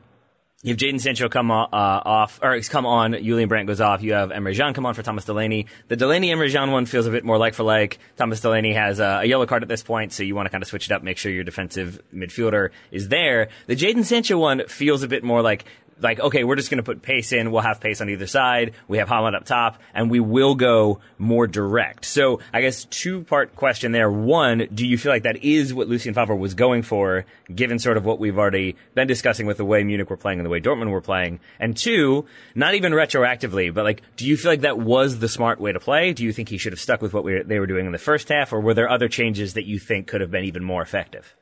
[0.62, 3.12] You have Jadon Sancho come uh, off, or come on.
[3.12, 4.02] Julian Brandt goes off.
[4.02, 5.66] You have Emre Can come on for Thomas Delaney.
[5.88, 7.98] The Delaney Emre Can one feels a bit more like for like.
[8.16, 10.62] Thomas Delaney has a, a yellow card at this point, so you want to kind
[10.62, 13.48] of switch it up, make sure your defensive midfielder is there.
[13.66, 15.66] The Jadon Sancho one feels a bit more like
[16.00, 17.50] like, okay, we're just going to put pace in.
[17.50, 18.74] We'll have pace on either side.
[18.88, 22.04] We have Haaland up top, and we will go more direct.
[22.04, 24.11] So I guess two part question there.
[24.11, 27.96] One, do you feel like that is what Lucien Favre was going for, given sort
[27.96, 30.61] of what we've already been discussing with the way Munich were playing and the way
[30.61, 31.40] Dortmund were playing?
[31.59, 35.61] And two, not even retroactively, but like, do you feel like that was the smart
[35.61, 36.12] way to play?
[36.12, 37.98] Do you think he should have stuck with what we, they were doing in the
[37.98, 40.82] first half, or were there other changes that you think could have been even more
[40.82, 41.35] effective?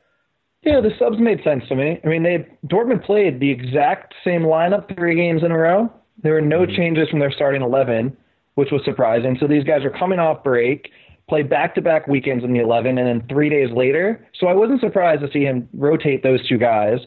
[0.64, 2.00] Yeah, the subs made sense to me.
[2.03, 5.92] I mean, they Dortmund played the exact same lineup three games in a row.
[6.22, 6.74] There were no mm-hmm.
[6.74, 8.16] changes from their starting eleven,
[8.55, 9.37] which was surprising.
[9.38, 10.90] So these guys are coming off break,
[11.29, 14.27] play back-to-back weekends in the eleven, and then three days later.
[14.40, 16.98] So I wasn't surprised to see him rotate those two guys.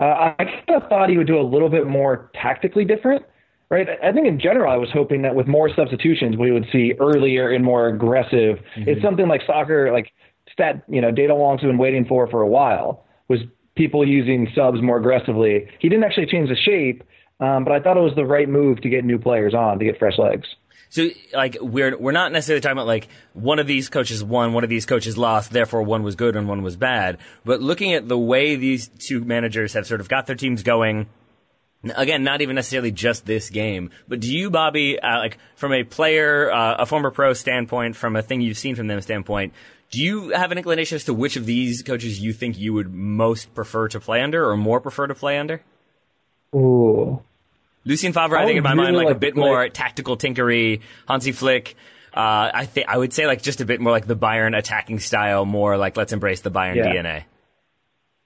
[0.00, 3.24] Uh, I kind of thought he would do a little bit more tactically different.
[3.70, 3.88] Right.
[4.02, 7.50] I think in general, I was hoping that with more substitutions, we would see earlier
[7.50, 8.58] and more aggressive.
[8.76, 8.88] Mm-hmm.
[8.88, 10.12] It's something like soccer, like
[10.52, 13.40] stat, you know, Data Long's been waiting for for a while was
[13.76, 15.68] people using subs more aggressively.
[15.80, 17.02] He didn't actually change the shape,
[17.40, 19.84] um, but I thought it was the right move to get new players on to
[19.84, 20.46] get fresh legs.
[20.90, 24.62] So, like, we're we're not necessarily talking about like one of these coaches won, one
[24.62, 27.18] of these coaches lost, therefore one was good and one was bad.
[27.44, 31.08] But looking at the way these two managers have sort of got their teams going,
[31.96, 35.84] Again, not even necessarily just this game, but do you, Bobby, uh, like from a
[35.84, 39.52] player, uh, a former pro standpoint, from a thing you've seen from them standpoint,
[39.94, 42.92] do you have an inclination as to which of these coaches you think you would
[42.92, 45.62] most prefer to play under, or more prefer to play under?
[46.54, 47.22] Ooh,
[47.84, 50.16] Lucien Favre, I, I think in my mind, really like a bit play- more tactical
[50.16, 50.80] tinkery.
[51.08, 51.76] Hansi Flick,
[52.14, 55.00] uh, I think I would say like just a bit more like the Bayern attacking
[55.00, 56.92] style, more like let's embrace the Bayern Yeah.
[56.92, 57.24] DNA.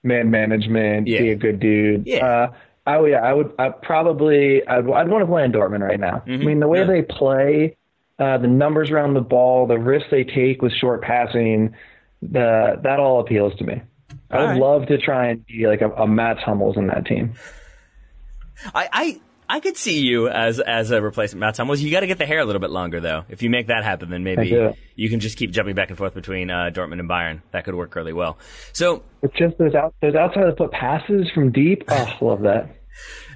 [0.05, 1.19] man management, Yeah.
[1.21, 2.07] be a good dude.
[2.07, 2.27] Yeah.
[2.27, 2.53] Uh,
[2.87, 6.01] I would, yeah, I would, I probably, I'd, I'd want to play in Dortmund right
[6.01, 6.23] now.
[6.27, 6.91] I mean, the way Mm-hmm.
[6.91, 6.97] Yeah.
[6.97, 7.77] they play,
[8.19, 11.75] uh, the numbers around the ball, the risks they take with short passing,
[12.21, 13.83] the that all appeals to me.
[14.31, 14.61] I would right.
[14.61, 17.35] love to try and be like a, a Mats Hummels in that team.
[18.75, 21.81] I, I I could see you as as a replacement Matt Hummels.
[21.81, 23.25] You got to get the hair a little bit longer though.
[23.29, 26.15] If you make that happen, then maybe you can just keep jumping back and forth
[26.15, 27.41] between uh, Dortmund and Bayern.
[27.53, 28.39] That could work really well.
[28.73, 31.85] So It's just those out, those outside that put passes from deep.
[31.89, 32.77] Oh, love that.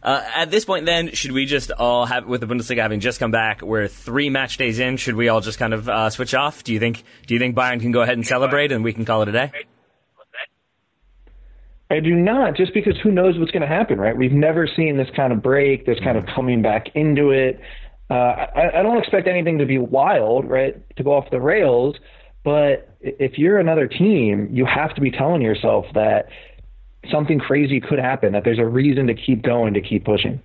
[0.02, 3.20] Uh, at this point, then should we just all have with the Bundesliga having just
[3.20, 3.62] come back?
[3.62, 4.96] We're three match days in.
[4.96, 6.64] Should we all just kind of uh, switch off?
[6.64, 9.04] Do you think Do you think Bayern can go ahead and celebrate and we can
[9.04, 9.52] call it a day?
[11.90, 14.16] I do not, just because who knows what's going to happen, right?
[14.16, 17.60] We've never seen this kind of break, this kind of coming back into it.
[18.10, 21.96] Uh, I, I don't expect anything to be wild, right, to go off the rails.
[22.44, 26.28] But if you're another team, you have to be telling yourself that
[27.10, 30.42] something crazy could happen, that there's a reason to keep going, to keep pushing.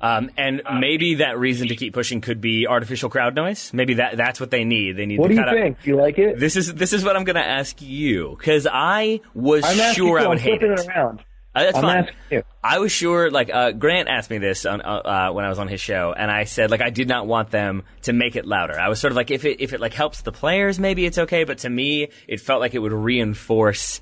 [0.00, 3.72] Um, and maybe that reason to keep pushing could be artificial crowd noise.
[3.72, 4.96] Maybe that that's what they need.
[4.96, 5.82] They need What to do you think?
[5.82, 6.38] Do you like it?
[6.38, 10.20] This is this is what I'm going to ask you because I was I'm sure
[10.20, 10.70] you, I would I'm hate it.
[10.70, 11.24] it around.
[11.52, 12.14] Uh, that's I'm fine.
[12.30, 12.42] you.
[12.62, 15.58] I was sure, like uh, Grant asked me this on, uh, uh, when I was
[15.58, 18.46] on his show, and I said like I did not want them to make it
[18.46, 18.78] louder.
[18.78, 21.18] I was sort of like if it if it like helps the players, maybe it's
[21.18, 24.00] okay, but to me, it felt like it would reinforce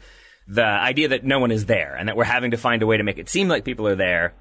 [0.48, 2.96] the idea that no one is there and that we're having to find a way
[2.96, 4.34] to make it seem like people are there.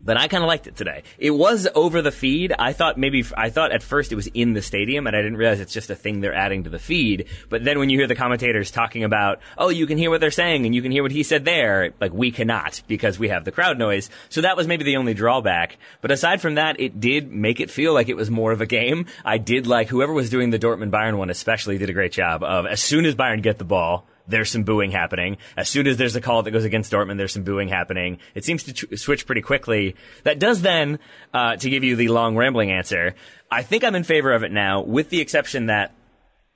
[0.00, 1.02] But I kind of liked it today.
[1.18, 2.54] It was over the feed.
[2.56, 5.38] I thought maybe, I thought at first it was in the stadium and I didn't
[5.38, 7.26] realize it's just a thing they're adding to the feed.
[7.48, 10.30] But then when you hear the commentators talking about, oh, you can hear what they're
[10.30, 13.44] saying and you can hear what he said there, like we cannot because we have
[13.44, 14.08] the crowd noise.
[14.28, 15.78] So that was maybe the only drawback.
[16.00, 18.66] But aside from that, it did make it feel like it was more of a
[18.66, 19.06] game.
[19.24, 22.44] I did like whoever was doing the Dortmund Bayern one especially did a great job
[22.44, 25.38] of as soon as Bayern get the ball, there's some booing happening.
[25.56, 28.18] As soon as there's a call that goes against Dortmund, there's some booing happening.
[28.34, 29.96] It seems to tr- switch pretty quickly.
[30.24, 30.98] That does then,
[31.34, 33.14] uh, to give you the long rambling answer,
[33.50, 35.94] I think I'm in favor of it now, with the exception that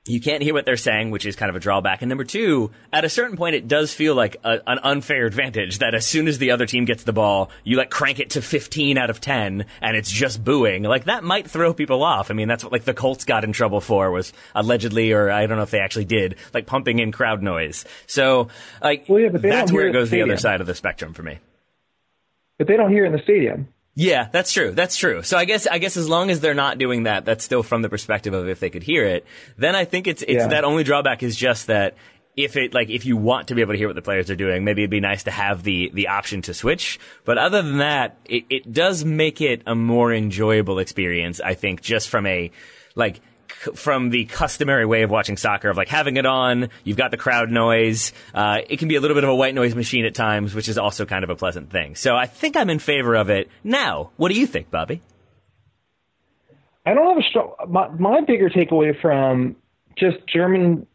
[0.05, 2.03] you can't hear what they're saying, which is kind of a drawback.
[2.03, 5.79] And number two, at a certain point, it does feel like a, an unfair advantage
[5.79, 8.43] that as soon as the other team gets the ball, you like crank it to
[8.43, 10.83] 15 out of 10 and it's just booing.
[10.83, 12.33] Like that might throw people off.
[12.33, 15.47] I mean, that's what like the Colts got in trouble for was allegedly, or I
[15.47, 17.85] don't know if they actually did, like pumping in crowd noise.
[18.09, 18.49] So
[18.83, 21.23] like, Well, yeah, that's where it goes the the other side of the spectrum for
[21.23, 21.38] me.
[22.59, 23.69] But they don't hear in the stadium.
[23.95, 24.71] Yeah, that's true.
[24.73, 25.23] That's true.
[25.23, 27.83] So I guess I guess as long as they're not doing that, that's still from
[27.83, 29.27] the perspective of if they could hear it.
[29.59, 30.47] Then I think it's it's Yeah.
[30.49, 31.95] that only drawback is just that
[32.35, 34.35] if it like if you want to be able to hear what the players are
[34.37, 36.99] doing, maybe it'd be nice to have the the option to switch.
[37.27, 41.41] But other than that, it, it does make it a more enjoyable experience.
[41.45, 42.51] I think just from a
[42.95, 43.21] like
[43.75, 47.16] from the customary way of watching soccer of like having it on, you've got the
[47.16, 48.12] crowd noise.
[48.35, 50.68] Uh, it can be a little bit of a white noise machine at times, which
[50.68, 51.94] is also kind of a pleasant thing.
[51.94, 53.48] So I think I'm in favor of it.
[53.64, 55.01] Now, what do you think, Bobby?
[56.85, 57.55] I don't have a strong.
[57.68, 59.57] My, my bigger takeaway from
[59.96, 60.87] just German,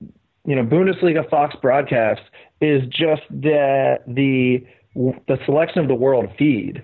[0.46, 2.22] you know, Bundesliga Fox broadcast
[2.62, 6.84] is just that the the selection of the world feed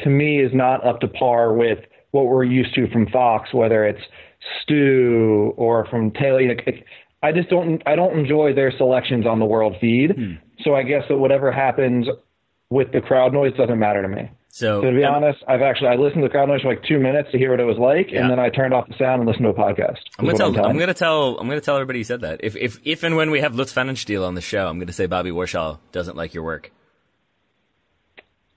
[0.00, 1.78] to me is not up to par with
[2.10, 4.00] what we're used to from Fox, whether it's
[4.62, 6.40] Stu or from Taylor.
[6.40, 6.60] You know,
[7.22, 10.38] I just don't I don't enjoy their selections on the world feed.
[10.64, 12.06] So I guess that whatever happens
[12.70, 14.30] with the crowd noise doesn't matter to me.
[14.52, 16.82] So, So to be honest, I've actually I listened to the crowd noise for like
[16.84, 18.22] two minutes to hear what it was like, Yeah.
[18.22, 19.98] and then I turned off the sound and listened to a podcast.
[20.18, 20.66] I'm gonna tell.
[20.66, 20.80] I'm you.
[20.80, 21.38] gonna tell.
[21.38, 22.40] I'm gonna tell everybody you said that.
[22.42, 25.06] If if if and when we have Lutz Pfannenstiel on the show, I'm gonna say
[25.06, 26.72] Bobby Warshaw doesn't like your work.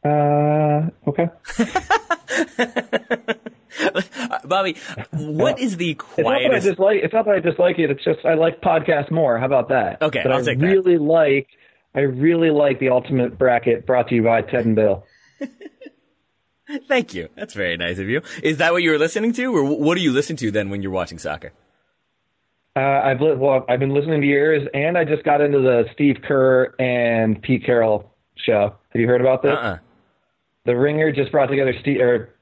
[0.04, 1.30] Uh, okay.
[4.46, 4.76] Bobby,
[5.12, 6.68] what is the It's not that quietest?
[6.68, 7.00] dislike.
[7.04, 7.90] It's not that I dislike it.
[7.92, 9.38] It's just I like podcasts more.
[9.40, 10.02] How about that?
[10.02, 10.66] Okay, but I'll I take that.
[10.66, 11.48] really like.
[11.96, 15.06] I really like the ultimate bracket brought to you by Ted and Bill.
[16.88, 17.30] Thank you.
[17.36, 18.22] That's very nice of you.
[18.42, 20.82] Is that what you were listening to, or what do you listen to then when
[20.82, 21.52] you're watching soccer?
[22.76, 25.84] Uh, I've li- well, I've been listening to yours, and I just got into the
[25.94, 28.76] Steve Kerr and Pete Carroll show.
[28.90, 29.52] Have you heard about this?
[29.52, 29.78] Uh-uh.
[30.66, 32.33] The Ringer just brought together Steve or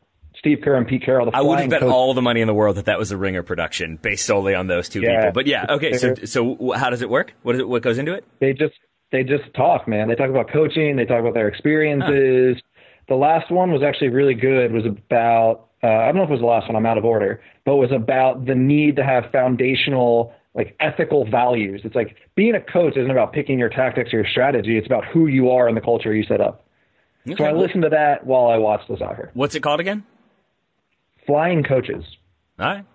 [0.42, 1.28] Steve Kerr and Pete Carroll.
[1.30, 3.12] The I would have bet coach- all the money in the world that that was
[3.12, 5.18] a Ringer production based solely on those two Yeah.
[5.20, 5.32] people.
[5.34, 5.94] But yeah, okay.
[5.94, 7.36] So so how does it work?
[7.44, 7.70] What is it?
[7.70, 8.26] What goes into it?
[8.40, 8.74] they just
[9.12, 10.08] they just talk, man.
[10.08, 10.96] They talk about coaching.
[10.96, 12.62] They talk about their experiences.
[13.08, 14.72] the last one was actually really good.
[14.72, 16.76] Was about uh, I don't know if it was the last one.
[16.76, 21.82] I'm out of order, but was about the need to have foundational like ethical values.
[21.84, 24.78] It's like being a coach isn't about picking your tactics or your strategy.
[24.78, 26.66] It's about who you are and the culture you set up.
[27.28, 27.36] Okay.
[27.38, 29.30] So I listened to that while I watched the soccer.
[29.34, 30.04] What's it called again?
[31.26, 32.04] Flying Coaches.
[32.60, 32.86] All right.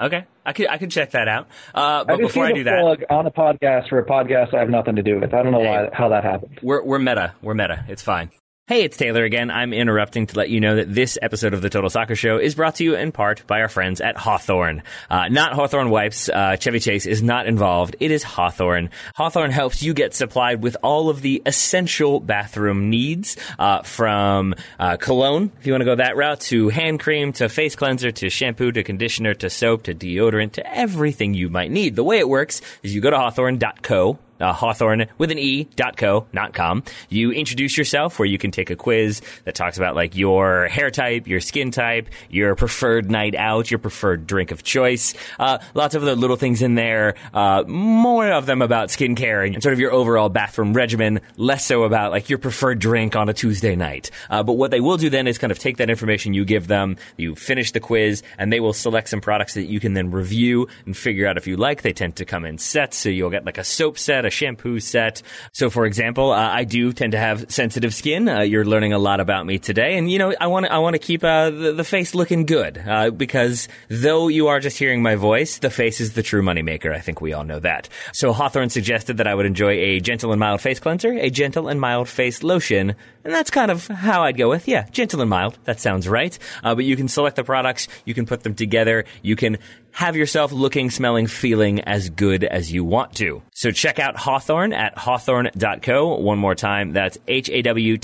[0.00, 1.48] Okay, I could I could check that out.
[1.74, 4.70] Uh, but I before I do that, on a podcast for a podcast I have
[4.70, 5.34] nothing to do with.
[5.34, 6.60] I don't know hey, why how that happened.
[6.62, 7.34] We're we're meta.
[7.42, 7.84] We're meta.
[7.88, 8.30] It's fine.
[8.68, 9.50] Hey, it's Taylor again.
[9.50, 12.54] I'm interrupting to let you know that this episode of the Total Soccer Show is
[12.54, 14.82] brought to you in part by our friends at Hawthorne.
[15.08, 16.28] Uh, not Hawthorne Wipes.
[16.28, 17.96] Uh, Chevy Chase is not involved.
[17.98, 18.90] It is Hawthorne.
[19.14, 24.98] Hawthorne helps you get supplied with all of the essential bathroom needs, uh, from uh,
[24.98, 28.28] cologne, if you want to go that route, to hand cream, to face cleanser, to
[28.28, 31.96] shampoo, to conditioner, to soap, to deodorant, to everything you might need.
[31.96, 35.96] The way it works is you go to hawthorne.co uh, Hawthorne with an E dot
[35.96, 36.82] co, not com.
[37.08, 40.90] You introduce yourself where you can take a quiz that talks about like your hair
[40.90, 45.14] type, your skin type, your preferred night out, your preferred drink of choice.
[45.38, 47.14] Uh, lots of other little things in there.
[47.34, 51.82] Uh, more of them about skincare and sort of your overall bathroom regimen, less so
[51.82, 54.10] about like your preferred drink on a Tuesday night.
[54.30, 56.66] Uh, but what they will do then is kind of take that information you give
[56.66, 60.10] them, you finish the quiz, and they will select some products that you can then
[60.10, 61.82] review and figure out if you like.
[61.82, 64.78] They tend to come in sets, so you'll get like a soap set, a shampoo
[64.78, 65.22] set.
[65.52, 68.28] So, for example, uh, I do tend to have sensitive skin.
[68.28, 70.78] Uh, you're learning a lot about me today, and you know, I want to I
[70.78, 74.78] want to keep uh, the, the, face looking good uh, because though you are just
[74.78, 76.94] hearing my voice, the face is the true moneymaker.
[76.94, 77.88] I think we all know that.
[78.12, 81.66] So, Hawthorne suggested that I would enjoy a gentle and mild face cleanser, a gentle
[81.66, 82.94] and mild face lotion,
[83.28, 85.58] and that's kind of how I'd go with yeah, gentle and mild.
[85.64, 86.38] That sounds right.
[86.64, 89.58] Uh, but you can select the products, you can put them together, you can
[89.92, 93.42] have yourself looking, smelling, feeling as good as you want to.
[93.52, 96.14] So check out Hawthorne at hawthorne.co.
[96.20, 97.94] One more time, that's H-A-W-T-H-O-R-N-E,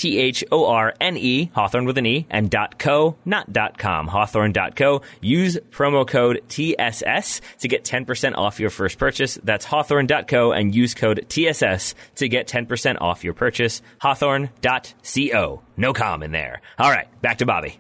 [1.55, 5.03] Hawthorne with an E, and .co, not .com, hawthorne.co.
[5.21, 9.39] Use promo code TSS to get 10% off your first purchase.
[9.43, 13.81] That's hawthorne.co and use code TSS to get 10% off your purchase.
[14.01, 14.95] Hawthorne.co.
[15.17, 16.61] No com in there.
[16.79, 17.79] All right, back to Bobby.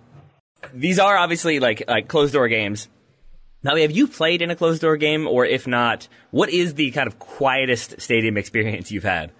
[0.73, 2.89] These are obviously like, like closed door games
[3.65, 6.91] now, have you played in a closed door game, or if not, what is the
[6.91, 9.33] kind of quietest stadium experience you've had?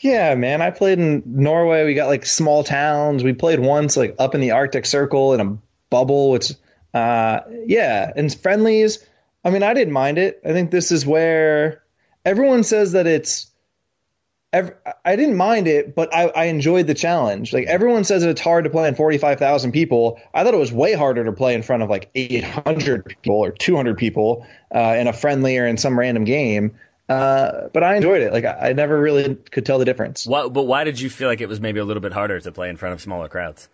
[0.00, 1.84] Yeah, man, I played in Norway.
[1.84, 3.22] We got like small towns.
[3.22, 5.58] We played once like up in the Arctic Circle in a
[5.90, 6.52] bubble, which,
[6.92, 8.98] uh, yeah, and friendlies.
[9.44, 10.40] I mean, I didn't mind it.
[10.44, 11.82] I think this is where
[12.24, 13.47] everyone says that it's
[14.52, 17.52] I didn't mind it, but I, I, enjoyed the challenge.
[17.52, 20.18] Like everyone says that it's hard to play in 45,000 people.
[20.32, 23.50] I thought it was way harder to play in front of like 800 people or
[23.50, 26.76] 200 people uh, in a friendly or in some random game.
[27.10, 28.32] Uh, but I enjoyed it.
[28.32, 30.26] Like I, I, never really could tell the difference.
[30.26, 32.52] Why, but why did you feel like it was maybe a little bit harder to
[32.52, 33.68] play in front of smaller crowds?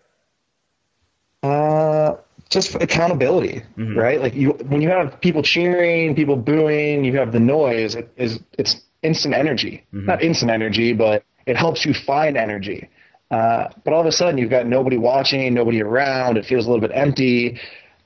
[1.43, 2.17] Uh,
[2.51, 3.97] just accountability, mm-hmm.
[3.97, 4.21] right?
[4.21, 7.95] Like you, when you have people cheering, people booing, you have the noise.
[7.95, 9.85] It is it's instant energy.
[9.93, 10.07] Mm-hmm.
[10.07, 12.89] Not instant energy, but it helps you find energy.
[13.31, 16.37] Uh, but all of a sudden, you've got nobody watching, nobody around.
[16.37, 17.59] It feels a little bit empty.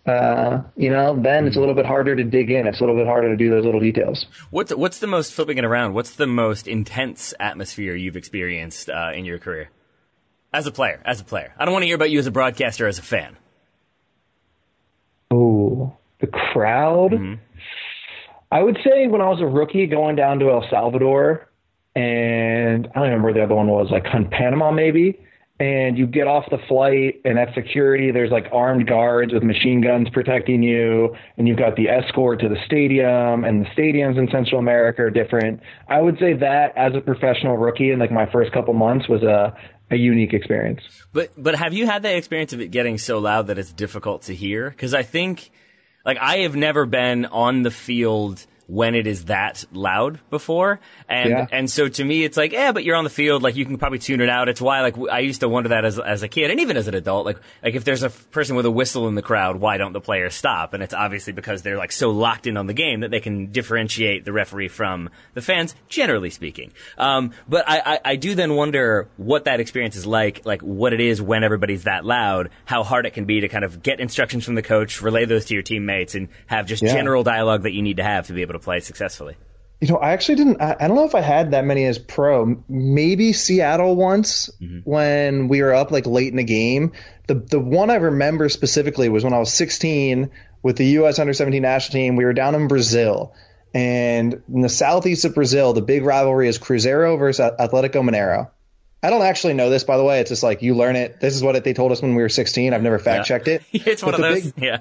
[0.06, 2.66] Uh, you know, then it's a little bit harder to dig in.
[2.66, 4.26] It's a little bit harder to do those little details.
[4.50, 5.92] What's what's the most flipping it around?
[5.92, 9.70] What's the most intense atmosphere you've experienced uh, in your career
[10.52, 11.02] as a player?
[11.04, 13.02] As a player, I don't want to hear about you as a broadcaster, as a
[13.02, 13.36] fan.
[15.30, 17.12] Oh, the crowd.
[17.12, 17.34] Mm-hmm.
[18.50, 21.48] I would say when I was a rookie going down to El Salvador,
[21.94, 25.20] and I don't remember where the other one was, like Panama maybe.
[25.60, 29.80] And you get off the flight, and at security, there's like armed guards with machine
[29.80, 34.28] guns protecting you, and you've got the escort to the stadium, and the stadiums in
[34.30, 35.60] Central America are different.
[35.88, 39.24] I would say that as a professional rookie in like my first couple months was
[39.24, 39.56] a
[39.90, 40.80] a unique experience.
[41.12, 44.22] But but have you had that experience of it getting so loud that it's difficult
[44.22, 44.70] to hear?
[44.70, 45.50] Because I think
[46.08, 50.78] like I have never been on the field when it is that loud before.
[51.08, 51.46] And, yeah.
[51.50, 53.78] and so to me, it's like, yeah, but you're on the field, like you can
[53.78, 54.48] probably tune it out.
[54.48, 56.86] It's why, like, I used to wonder that as, as a kid and even as
[56.86, 59.78] an adult, like, like if there's a person with a whistle in the crowd, why
[59.78, 60.74] don't the players stop?
[60.74, 63.50] And it's obviously because they're like so locked in on the game that they can
[63.52, 66.72] differentiate the referee from the fans, generally speaking.
[66.98, 70.92] Um, but I, I, I do then wonder what that experience is like, like what
[70.92, 73.98] it is when everybody's that loud, how hard it can be to kind of get
[73.98, 76.92] instructions from the coach, relay those to your teammates and have just yeah.
[76.92, 79.36] general dialogue that you need to have to be able to to play successfully?
[79.80, 80.60] You know, I actually didn't.
[80.60, 82.62] I, I, don't know if I had that many as pro.
[82.68, 84.80] Maybe Seattle once mm-hmm.
[84.80, 86.92] when we were up like late in the game.
[87.28, 90.30] The the one I remember specifically was when I was 16
[90.62, 91.20] with the U.S.
[91.20, 92.16] Under 17 national team.
[92.16, 93.34] We were down in Brazil,
[93.72, 98.50] and in the southeast of Brazil, the big rivalry is Cruzeiro versus Atletico Mineiro.
[99.00, 100.20] I don't actually know this, by the way.
[100.20, 101.20] It's just like you learn it.
[101.20, 102.74] This is what it, they told us when we were 16.
[102.74, 103.62] I've never fact checked it.
[103.72, 104.52] it's one But of the those.
[104.52, 104.80] big- yeah.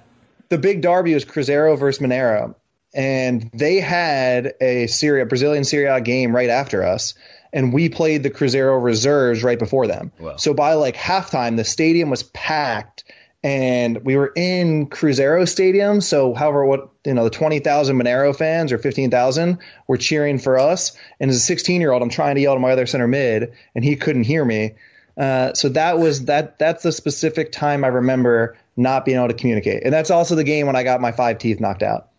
[0.50, 2.56] the big derby was Cruzeiro versus Mineiro,
[2.98, 7.14] and they had a Syria Brazilian Serie A game right after us,
[7.54, 10.12] and we played the Cruzeiro reserves right before them.
[10.18, 10.38] Wow.
[10.38, 13.04] So by like halftime, the stadium was packed,
[13.44, 16.02] and we were in Cruzeiro Stadium.
[16.02, 20.40] So however, what you know, the twenty thousand Mineiro fans or fifteen thousand were cheering
[20.40, 22.88] for us, and as a sixteen year old, I'm trying to yell to my other
[22.88, 24.74] center mid, and he couldn't hear me.
[25.16, 26.58] Uh, so that was that.
[26.58, 30.44] That's the specific time I remember not being able to communicate, and that's also the
[30.44, 32.10] game when I got my five teeth knocked out.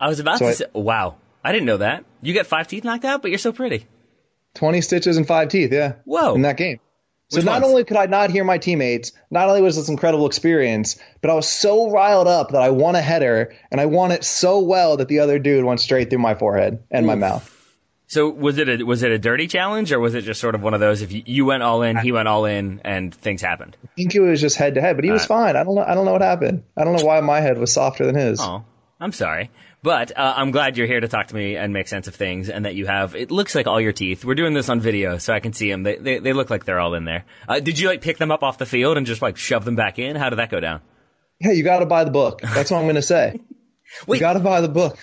[0.00, 2.04] I was about So to I- say, wow, I didn't know that.
[2.22, 3.86] You got five teeth knocked out, but you're so pretty.
[4.54, 5.72] Twenty stitches and five teeth.
[5.72, 5.94] Yeah.
[6.04, 6.34] Whoa.
[6.34, 6.80] In that game.
[7.30, 7.66] So Which not ones?
[7.66, 11.34] only could I not hear my teammates, not only was this incredible experience, but I
[11.34, 14.96] was so riled up that I won a header, and I won it so well
[14.96, 17.54] that the other dude went straight through my forehead and my mouth.
[18.06, 20.62] So was it a was it a dirty challenge, or was it just sort of
[20.62, 21.02] one of those?
[21.02, 23.76] If you, you went all in, he went all in, and things happened.
[23.84, 25.56] I think it was just head to head, but he was Uh, fine.
[25.56, 25.84] I don't know.
[25.86, 26.62] I don't know what happened.
[26.74, 28.40] I don't know why my head was softer than his.
[28.40, 28.64] Oh,
[28.98, 29.50] I'm sorry.
[29.82, 32.48] But uh, I'm glad you're here to talk to me and make sense of things,
[32.48, 33.14] and that you have.
[33.14, 34.24] It looks like all your teeth.
[34.24, 35.84] We're doing this on video, so I can see them.
[35.84, 37.24] They they, they look like they're all in there.
[37.48, 39.76] Uh, did you like pick them up off the field and just like shove them
[39.76, 40.16] back in?
[40.16, 40.80] How did that go down?
[41.40, 42.40] Yeah, you got to buy the book.
[42.40, 43.40] That's what I'm going to say.
[44.06, 44.16] Wait.
[44.16, 44.98] You got to buy the book.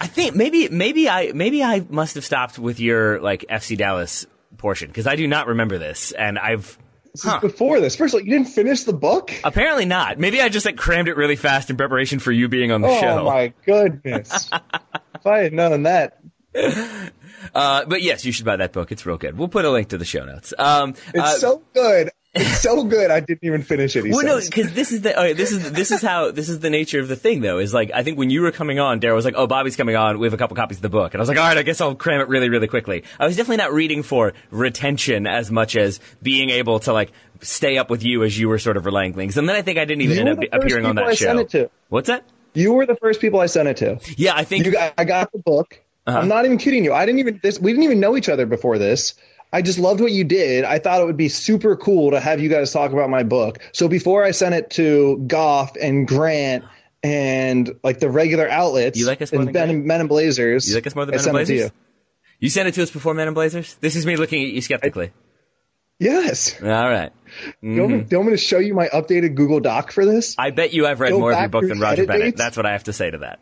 [0.00, 4.26] I think maybe maybe I maybe I must have stopped with your like FC Dallas
[4.58, 6.78] portion because I do not remember this, and I've
[7.22, 7.96] This is before this.
[7.96, 9.32] First of all, you didn't finish the book.
[9.44, 10.18] apparently not.
[10.18, 12.88] Maybe I just like crammed it really fast in preparation for you being on the
[12.88, 13.18] Oh show.
[13.20, 14.50] Oh my goodness!
[15.14, 16.20] if I had known that,
[17.54, 18.92] Uh, but yes, you should buy that book.
[18.92, 19.38] It's real good.
[19.38, 20.52] We'll put a link to the show notes.
[20.58, 22.10] Um, it's uh, so good.
[22.40, 23.10] It's so good.
[23.10, 24.04] I didn't even finish it.
[24.08, 26.70] Well, no, because this is the okay, this is this is how this is the
[26.70, 27.58] nature of the thing though.
[27.58, 29.96] Is like I think when you were coming on, Daryl was like, "Oh, Bobby's coming
[29.96, 30.18] on.
[30.18, 31.62] We have a couple copies of the book," and I was like, "All right, I
[31.62, 35.50] guess I'll cram it really, really quickly." I was definitely not reading for retention as
[35.50, 38.84] much as being able to like stay up with you as you were sort of
[38.86, 39.36] relaying things.
[39.36, 41.26] And then I think I didn't even You end up appearing on that I show.
[41.26, 41.70] sent it to.
[41.88, 42.24] What's that?
[42.54, 44.00] You were the first people I sent it to.
[44.16, 45.80] Yeah, I think You I got the book.
[46.06, 46.18] Uh-huh.
[46.18, 46.92] I'm not even kidding you.
[46.94, 47.60] I didn't even this.
[47.60, 49.14] We didn't even know each other before this.
[49.52, 50.64] I just loved what you did.
[50.64, 53.58] I thought it would be super cool to have you guys talk about my book.
[53.72, 56.64] So before I sent it to Goff and Grant
[57.02, 60.74] and like the regular outlets, You like us more and than Men and Blazers, you
[60.74, 61.70] like us more than I Men and sent it to Blazers.
[61.70, 61.84] you.
[62.40, 63.74] You sent it to us before Men and Blazers.
[63.80, 65.12] This is me looking at you skeptically.
[65.98, 66.60] Yes.
[66.62, 67.10] All right.
[67.60, 68.08] Do, you want me, mm-hmm.
[68.08, 70.36] do you want me to show you my updated Google Doc for this?
[70.38, 72.22] I bet you I've read Go more of your book than Roger Bennett.
[72.22, 72.38] dates?
[72.38, 73.40] That's what I have to say to that.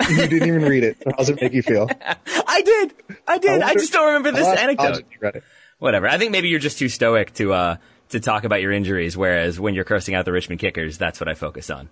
[0.10, 0.96] you didn't even read it.
[1.04, 1.88] How does it make you feel?
[2.46, 2.94] I did.
[3.26, 3.50] I did.
[3.62, 4.84] I, wonder- just don't remember this I'll anecdote.
[4.84, 5.44] Hodge if you read it.
[5.78, 6.08] Whatever.
[6.08, 7.76] I think maybe you're just too stoic to uh
[8.10, 11.28] to talk about your injuries, whereas when you're cursing out the Richmond Kickers, that's what
[11.28, 11.88] I focus on.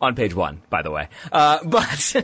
[0.00, 1.08] On page one, by the way.
[1.30, 2.16] Uh, but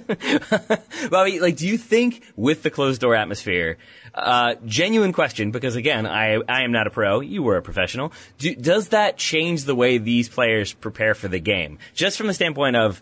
[1.11, 3.79] Bobby, like, do you think with the closed door atmosphere,
[4.15, 8.13] uh, genuine question, because again, I I am not a pro, you were a professional.
[8.39, 11.79] Do, does that change the way these players prepare for the game?
[11.95, 13.01] Just from the standpoint of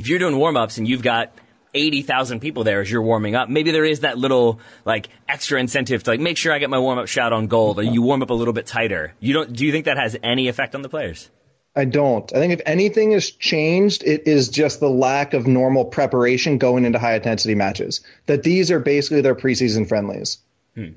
[0.00, 1.32] if you're doing warm ups and you've got
[1.74, 6.02] 80,000 people there as you're warming up, maybe there is that little like extra incentive
[6.04, 8.22] to like make sure I get my warm up shot on goal or you warm
[8.22, 9.12] up a little bit tighter.
[9.20, 11.30] You don't, do you think that has any effect on the players?
[11.76, 12.32] I don't.
[12.34, 16.84] I think if anything has changed, it is just the lack of normal preparation going
[16.84, 18.00] into high intensity matches.
[18.26, 20.38] That these are basically their preseason friendlies.
[20.74, 20.92] Hmm.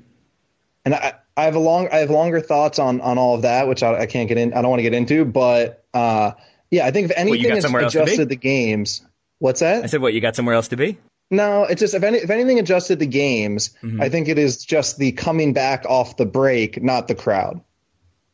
[0.84, 3.68] And I, I have a long, I have longer thoughts on on all of that,
[3.68, 4.52] which I, I can't get in.
[4.52, 6.32] I don't want to get into, but uh,
[6.74, 9.02] yeah, I think if anything has somewhere else adjusted the games.
[9.38, 9.84] What's that?
[9.84, 10.98] I said, what, you got somewhere else to be?
[11.30, 14.02] No, it's just if any if anything adjusted the games, Mm-hmm.
[14.02, 17.60] I think it is just the coming back off the break, not the crowd.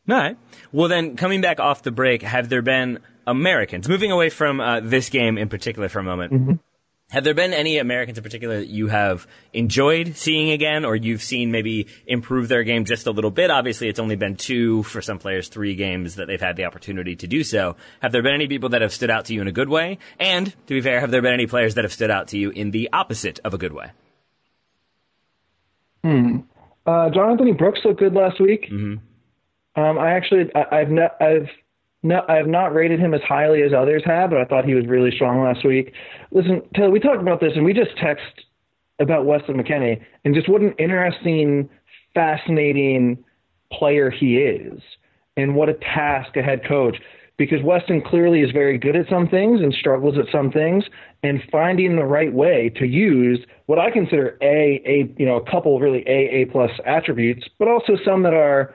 [0.08, 0.36] All right.
[0.72, 4.80] Well, then, coming back off the break, have there been Americans, moving away from uh,
[4.80, 6.60] this game in particular for a moment,
[7.10, 11.22] have there been any Americans in particular that you have enjoyed seeing again, or you've
[11.22, 13.50] seen maybe improve their game just a little bit?
[13.50, 17.16] Obviously, it's only been two, for some players, three games that they've had the opportunity
[17.16, 17.76] to do so.
[18.00, 19.98] Have there been any people that have stood out to you in a good way?
[20.18, 22.50] And, to be fair, have there been any players that have stood out to you
[22.50, 23.90] in the opposite of a good way?
[26.86, 28.70] Uh, John Anthony Brooks looked good last week.
[28.70, 29.80] Mm-hmm.
[29.80, 31.48] Um, I actually, I, I've not, I've
[32.02, 34.74] no, I have not rated him as highly as others have, but I thought he
[34.74, 35.92] was really strong last week.
[36.30, 38.24] Listen, Taylor, we talked about this, and we just text
[39.00, 41.68] about Weston McKennie, and just what an interesting,
[42.14, 43.22] fascinating
[43.72, 44.80] player he is,
[45.36, 46.96] and what a task a head coach.
[47.36, 50.84] Because Weston clearly is very good at some things and struggles at some things,
[51.22, 55.50] and finding the right way to use what I consider a a you know a
[55.50, 58.74] couple really a a plus attributes, but also some that are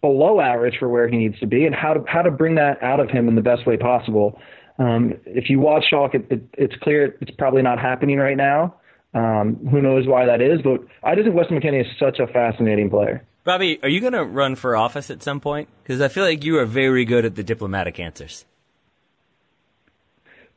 [0.00, 2.82] below average for where he needs to be, and how to how to bring that
[2.82, 4.38] out of him in the best way possible.
[4.78, 8.76] Um, if you watch Schalke, it, it, it's clear it's probably not happening right now.
[9.14, 10.60] Um, who knows why that is?
[10.62, 13.24] But I just think Weston McKennie is such a fascinating player.
[13.44, 15.68] Bobby, are you going to run for office at some point?
[15.82, 18.44] Because I feel like you are very good at the diplomatic answers.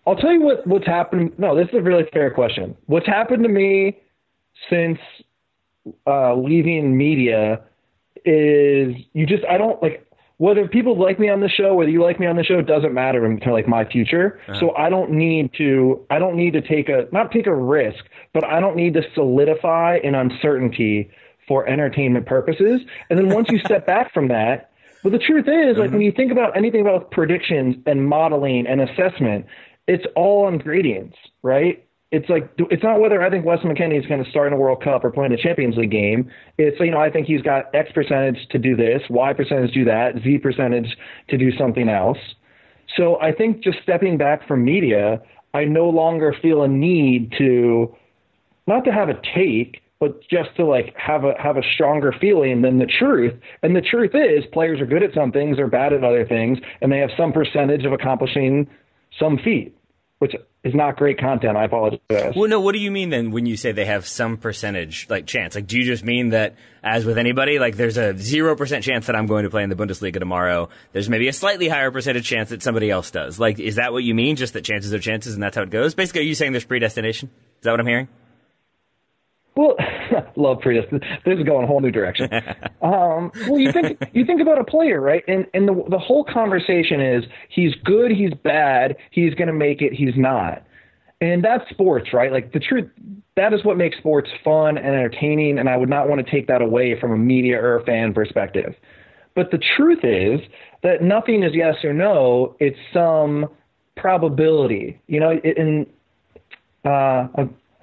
[0.05, 1.33] I'll tell you what what's happened.
[1.37, 2.75] No, this is a really fair question.
[2.87, 3.99] What's happened to me
[4.69, 4.99] since
[6.05, 7.61] uh, leaving media
[8.25, 10.07] is you just I don't like
[10.41, 12.65] whether people like me on the show, whether you like me on the show, it
[12.65, 14.39] doesn't matter to like my future.
[14.47, 14.59] Uh-huh.
[14.59, 18.03] So I don't need to I don't need to take a not take a risk,
[18.33, 21.11] but I don't need to solidify an uncertainty
[21.47, 22.81] for entertainment purposes.
[23.09, 24.71] And then once you step back from that,
[25.03, 25.93] but the truth is, like mm-hmm.
[25.93, 29.45] when you think about anything about predictions and modeling and assessment,
[29.87, 31.85] it's all on gradients, right?
[32.11, 34.57] It's like it's not whether I think Weston McKennie is going to start in a
[34.57, 36.29] World Cup or play in a Champions League game.
[36.57, 39.79] It's you know I think he's got X percentage to do this, Y percentage to
[39.79, 40.97] do that, Z percentage
[41.29, 42.17] to do something else.
[42.97, 45.21] So I think just stepping back from media,
[45.53, 47.95] I no longer feel a need to
[48.67, 52.61] not to have a take, but just to like have a have a stronger feeling
[52.61, 53.33] than the truth.
[53.63, 56.57] And the truth is players are good at some things, they're bad at other things,
[56.81, 58.67] and they have some percentage of accomplishing
[59.19, 59.75] some feat,
[60.21, 61.57] which is not great content.
[61.57, 62.35] I apologize.
[62.35, 62.59] Well, no.
[62.59, 65.55] What do you mean then when you say they have some percentage like chance?
[65.55, 69.07] Like, do you just mean that as with anybody, like there's a zero percent chance
[69.07, 70.69] that I'm going to play in the Bundesliga tomorrow?
[70.93, 73.39] There's maybe a slightly higher percentage chance that somebody else does.
[73.39, 74.35] Like, is that what you mean?
[74.35, 75.95] Just that chances are chances, and that's how it goes.
[75.95, 77.31] Basically, are you saying there's predestination?
[77.57, 78.07] Is that what I'm hearing?
[79.55, 79.75] Well,
[80.35, 80.85] love Prius.
[80.91, 82.29] This is going a whole new direction.
[82.81, 85.23] um, well, you think you think about a player, right?
[85.27, 89.81] And and the the whole conversation is he's good, he's bad, he's going to make
[89.81, 90.63] it, he's not.
[91.19, 92.31] And that's sports, right?
[92.31, 92.89] Like the truth,
[93.35, 95.59] that is what makes sports fun and entertaining.
[95.59, 98.13] And I would not want to take that away from a media or a fan
[98.13, 98.73] perspective.
[99.35, 100.41] But the truth is
[100.81, 102.55] that nothing is yes or no.
[102.59, 103.49] It's some
[103.95, 104.99] probability.
[105.07, 105.85] You know, in
[106.83, 107.27] uh,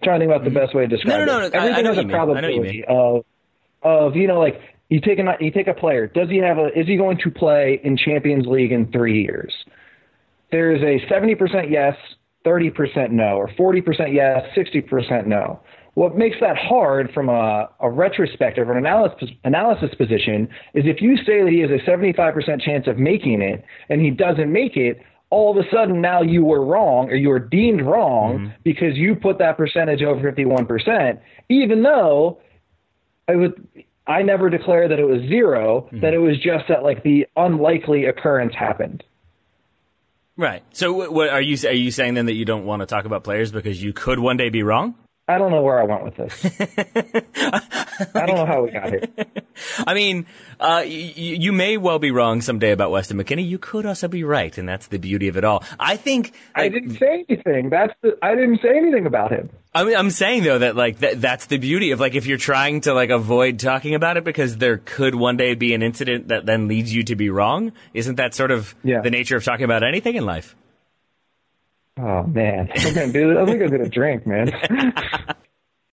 [0.03, 1.55] trying to think about the best way to describe no, no, no, it.
[1.55, 3.25] Everything I, I has a probability of
[3.83, 6.07] of you know like you take a you take a player.
[6.07, 9.53] Does he have a is he going to play in Champions League in three years?
[10.51, 11.95] There's a seventy percent yes,
[12.45, 15.61] thirty percent no, or forty percent yes, sixty percent no.
[15.95, 21.03] What makes that hard from a, a retrospective or an analysis, analysis position is if
[21.03, 24.77] you say that he has a 75% chance of making it and he doesn't make
[24.77, 28.49] it, all of a sudden now you were wrong or you were deemed wrong mm-hmm.
[28.65, 32.41] because you put that percentage over 51%, even though
[33.29, 33.69] I would,
[34.07, 36.01] I never declared that it was 0 mm-hmm.
[36.01, 39.05] that it was just that like the unlikely occurrence happened.
[40.37, 40.63] Right.
[40.71, 43.25] So what are you are you saying then that you don't want to talk about
[43.25, 44.95] players because you could one day be wrong?
[45.29, 46.45] I don't know where I went with this.
[48.15, 49.03] I don't know how we got here.
[49.87, 50.25] I mean,
[50.59, 53.47] uh, y- you may well be wrong someday about Weston McKennie.
[53.47, 55.65] You could also be right, and that's the beauty of it all.
[55.79, 57.69] I think like, I didn't say anything.
[57.69, 59.51] That's the, I didn't say anything about him.
[59.75, 62.39] I mean, I'm saying though that like that, that's the beauty of like if you're
[62.39, 66.29] trying to like avoid talking about it because there could one day be an incident
[66.29, 67.73] that then leads you to be wrong.
[67.93, 69.03] Isn't that sort of yeah.
[69.03, 70.57] the nature of talking about anything in life?
[71.99, 73.39] Oh man, I'm gonna do.
[73.39, 74.53] I think gonna get a drink, man.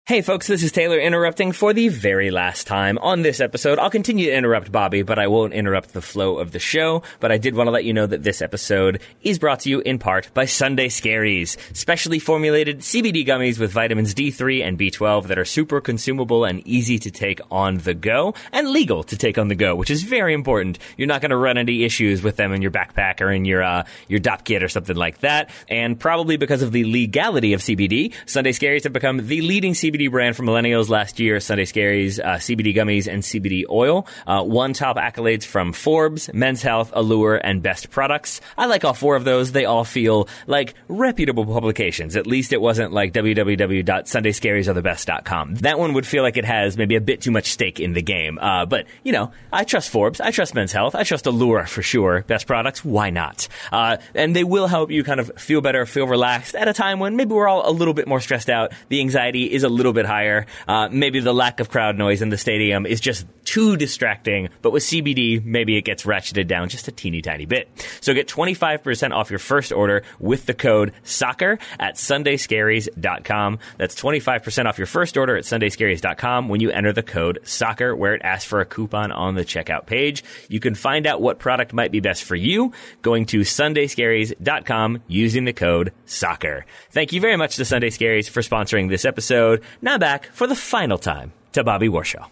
[0.05, 3.79] Hey folks, this is Taylor interrupting for the very last time on this episode.
[3.79, 7.05] I'll continue to interrupt Bobby, but I won't interrupt the flow of the show.
[7.21, 9.79] But I did want to let you know that this episode is brought to you
[9.79, 15.39] in part by Sunday Scaries, specially formulated CBD gummies with vitamins D3 and B12 that
[15.39, 19.47] are super consumable and easy to take on the go and legal to take on
[19.47, 20.81] the go, which is very important.
[20.97, 23.63] You're not going to run into issues with them in your backpack or in your
[23.63, 25.51] uh, your dopp kit or something like that.
[25.69, 29.92] And probably because of the legality of CBD, Sunday Scaries have become the leading CBD
[29.93, 34.07] CBD brand for millennials last year, Sunday Scaries, uh, CBD gummies and CBD oil.
[34.27, 38.41] Uh, won top accolades from Forbes, Men's Health, Allure, and Best Products.
[38.57, 39.53] I like all four of those.
[39.53, 42.17] They all feel like reputable publications.
[42.17, 45.57] At least it wasn't like www.sundayscariesarethebest.com.
[45.57, 48.03] That one would feel like it has maybe a bit too much stake in the
[48.03, 48.39] game.
[48.39, 50.23] Uh, but, you know, I trust Forbes.
[50.23, 50.95] I trust Men's Health.
[50.95, 52.25] I trust Allure for sure.
[52.27, 53.47] Best Products, why not?
[53.71, 56.99] Uh, and they will help you kind of feel better, feel relaxed at a time
[56.99, 58.73] when maybe we're all a little bit more stressed out.
[58.89, 60.47] The anxiety is a little little bit higher.
[60.69, 64.49] Uh, maybe the lack of crowd noise in the stadium is just too distracting.
[64.63, 67.69] But with CBD, maybe it gets ratcheted down just a teeny tiny bit.
[68.01, 73.59] So get 25% off your first order with the code SOCCER at sundayscaries.com.
[73.79, 78.15] That's 25% off your first order at sundayscaries.com when you enter the code SOCCER where
[78.15, 80.23] it asks for a coupon on the checkout page.
[80.49, 82.73] You can find out what product might be best for you
[83.03, 86.63] going to sundayscaries.com using the code SOCCER.
[86.91, 89.63] Thank you very much to Sunday Scaries for sponsoring this episode.
[89.81, 92.29] Now back for the final time to Bobby Warshaw.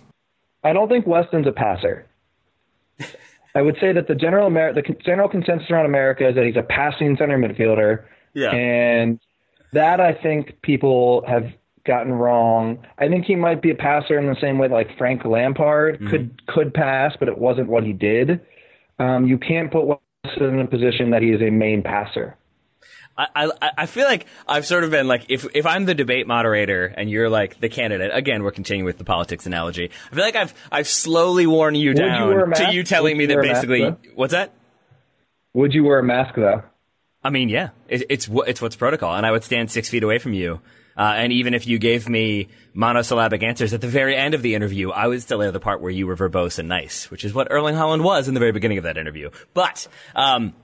[0.62, 2.06] I don't think Weston's a passer.
[3.54, 6.56] I would say that the general Amer- the general consensus around America is that he's
[6.56, 8.04] a passing center midfielder.
[8.34, 8.50] Yeah.
[8.50, 9.18] And
[9.72, 11.52] that I think people have
[11.84, 12.78] gotten wrong.
[12.98, 16.10] I think he might be a passer in the same way like Frank Lampard mm-hmm.
[16.10, 18.40] could could pass, but it wasn't what he did.
[18.98, 22.36] Um, you can't put Weston in a position that he is a main passer.
[23.18, 26.26] I, I, I feel like I've sort of been like if if I'm the debate
[26.26, 30.24] moderator and you're like the candidate again we're continuing with the politics analogy I feel
[30.24, 34.32] like I've I've slowly worn you down you to you telling me that basically what's
[34.32, 34.52] that
[35.54, 36.62] Would you wear a mask though?
[37.22, 40.18] I mean, yeah, it, it's it's what's protocol, and I would stand six feet away
[40.18, 40.60] from you.
[40.96, 44.54] Uh, and even if you gave me monosyllabic answers at the very end of the
[44.54, 47.32] interview, I would still air the part where you were verbose and nice, which is
[47.32, 49.30] what Erling Haaland was in the very beginning of that interview.
[49.54, 50.54] But um,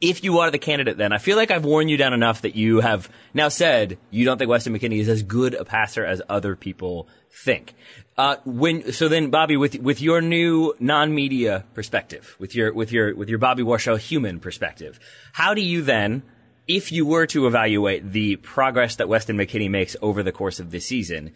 [0.00, 2.56] if you are the candidate, then I feel like I've worn you down enough that
[2.56, 6.22] you have now said you don't think Weston McKennie is as good a passer as
[6.28, 7.74] other people think.
[8.16, 13.14] Uh, when so then, Bobby, with with your new non-media perspective, with your with your
[13.14, 14.98] with your Bobby Warshaw human perspective,
[15.32, 16.22] how do you then,
[16.66, 20.70] if you were to evaluate the progress that Weston McKennie makes over the course of
[20.70, 21.32] this season?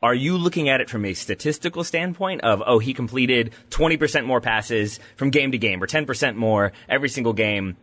[0.00, 4.40] Are you looking at it from a statistical standpoint of, oh, he completed 20% more
[4.40, 7.76] passes from game to game or 10% more every single game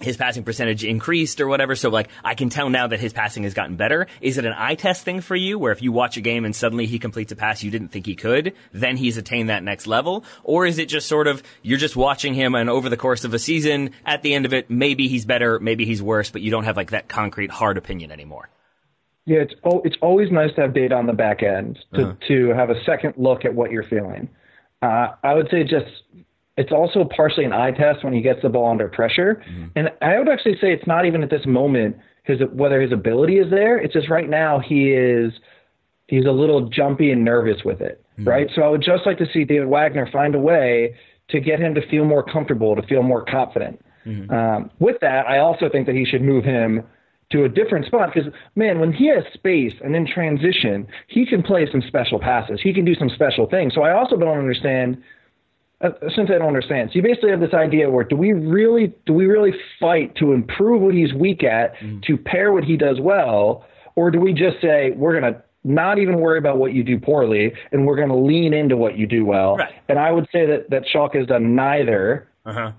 [0.00, 1.76] his passing percentage increased or whatever.
[1.76, 4.06] So like I can tell now that his passing has gotten better.
[4.20, 6.56] Is it an eye test thing for you where if you watch a game and
[6.56, 9.86] suddenly he completes a pass you didn't think he could, then he's attained that next
[9.86, 10.24] level?
[10.42, 13.34] Or is it just sort of you're just watching him and over the course of
[13.34, 16.50] a season, at the end of it, maybe he's better, maybe he's worse, but you
[16.50, 18.48] don't have like that concrete hard opinion anymore?
[19.26, 22.14] Yeah, it's oh, it's always nice to have data on the back end to uh-huh.
[22.28, 24.28] to have a second look at what you're feeling.
[24.82, 25.86] Uh, I would say just
[26.56, 29.42] it's also partially an eye test when he gets the ball under pressure.
[29.48, 29.66] Mm-hmm.
[29.76, 33.38] And I would actually say it's not even at this moment his whether his ability
[33.38, 33.78] is there.
[33.78, 35.32] It's just right now he is
[36.08, 38.28] he's a little jumpy and nervous with it, mm-hmm.
[38.28, 38.50] right?
[38.54, 40.94] So I would just like to see David Wagner find a way
[41.28, 43.80] to get him to feel more comfortable, to feel more confident.
[44.04, 44.30] Mm-hmm.
[44.32, 46.82] Um, with that, I also think that he should move him
[47.30, 51.42] to a different spot because man, when he has space and in transition, he can
[51.42, 52.60] play some special passes.
[52.62, 53.72] He can do some special things.
[53.74, 55.00] So I also don't understand
[55.82, 56.90] uh, since I don't understand.
[56.90, 60.32] So you basically have this idea where do we really do we really fight to
[60.32, 62.02] improve what he's weak at mm.
[62.02, 63.64] to pair what he does well,
[63.96, 67.52] or do we just say we're gonna not even worry about what you do poorly
[67.72, 69.56] and we're gonna lean into what you do well?
[69.56, 69.72] Right.
[69.88, 72.28] And I would say that that Schalke has done neither.
[72.44, 72.72] Uh-huh.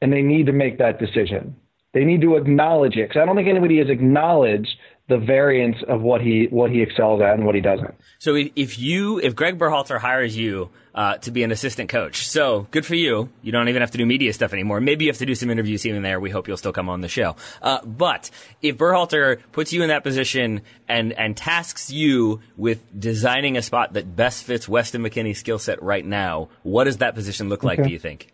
[0.00, 1.56] And they need to make that decision.
[1.94, 4.76] They need to acknowledge it because I don't think anybody has acknowledged
[5.08, 7.94] the variance of what he what he excels at and what he doesn't.
[8.18, 12.68] So if you if Greg Berhalter hires you uh, to be an assistant coach, so
[12.70, 13.28] good for you.
[13.42, 14.80] You don't even have to do media stuff anymore.
[14.80, 16.20] Maybe you have to do some interviews here and there.
[16.20, 17.36] We hope you'll still come on the show.
[17.60, 18.30] Uh, but
[18.62, 23.92] if Berhalter puts you in that position and and tasks you with designing a spot
[23.94, 27.78] that best fits Weston McKennie's skill set right now, what does that position look like?
[27.78, 27.88] Okay.
[27.88, 28.30] Do you think?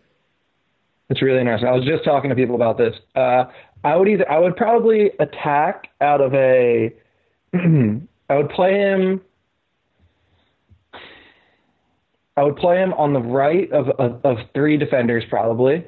[1.09, 1.67] It's really interesting.
[1.67, 2.93] I was just talking to people about this.
[3.13, 3.45] Uh,
[3.83, 6.93] I would either I would probably attack out of a
[7.53, 9.21] I would play him
[12.37, 15.85] I would play him on the right of, of, of three defenders probably,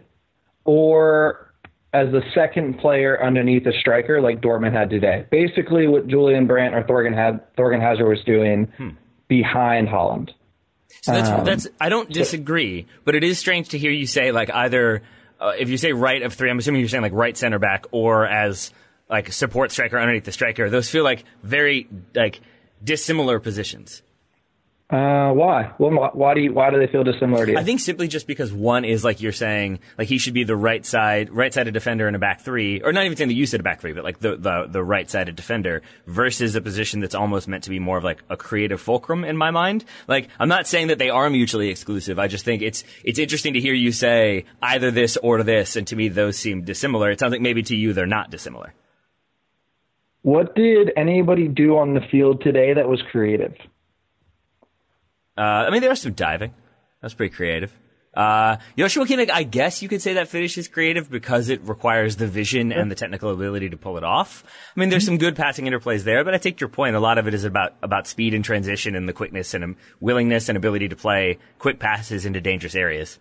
[0.65, 1.53] or
[1.93, 5.25] as the second player underneath a striker like Dortmund had today.
[5.31, 8.89] Basically, what Julian Brandt or Thorgan had Thorgan Hazard was doing hmm.
[9.27, 10.31] behind Haaland.
[11.01, 14.31] So that's um, that's I don't disagree, but it is strange to hear you say
[14.31, 15.01] like either
[15.43, 17.85] uh, if you say right of three, I'm assuming you're saying like right center back
[17.91, 18.71] or as
[19.09, 20.69] like support striker underneath the striker.
[20.69, 22.39] Those feel like very like
[22.83, 24.01] dissimilar positions.
[24.93, 25.71] Uh, why?
[25.79, 27.57] Well, why do you, why do they feel dissimilar to you?
[27.57, 30.55] I think simply just because one is like you're saying, like he should be the
[30.55, 33.47] right side, right sided defender in a back three, or not even saying that you
[33.47, 36.99] said a back three, but like the the, the right sided defender versus a position
[36.99, 39.83] that's almost meant to be more of like a creative fulcrum in my mind.
[40.07, 42.19] Like I'm not saying that they are mutually exclusive.
[42.19, 45.87] I just think it's it's interesting to hear you say either this or this, and
[45.87, 47.09] to me those seem dissimilar.
[47.09, 48.75] It sounds like maybe to you they're not dissimilar.
[50.21, 53.55] What did anybody do on the field today that was creative?
[55.37, 56.53] Uh, I mean, there was some diving.
[57.01, 57.73] That's pretty creative.
[58.13, 62.17] Uh, Joshua Kimmich, I guess you could say that finish is creative because it requires
[62.17, 64.43] the vision and the technical ability to pull it off.
[64.75, 66.95] I mean, there's some good passing interplays there, but I take your point.
[66.95, 69.77] A lot of it is about, about speed and transition and the quickness and um,
[69.99, 73.17] willingness and ability to play quick passes into dangerous areas.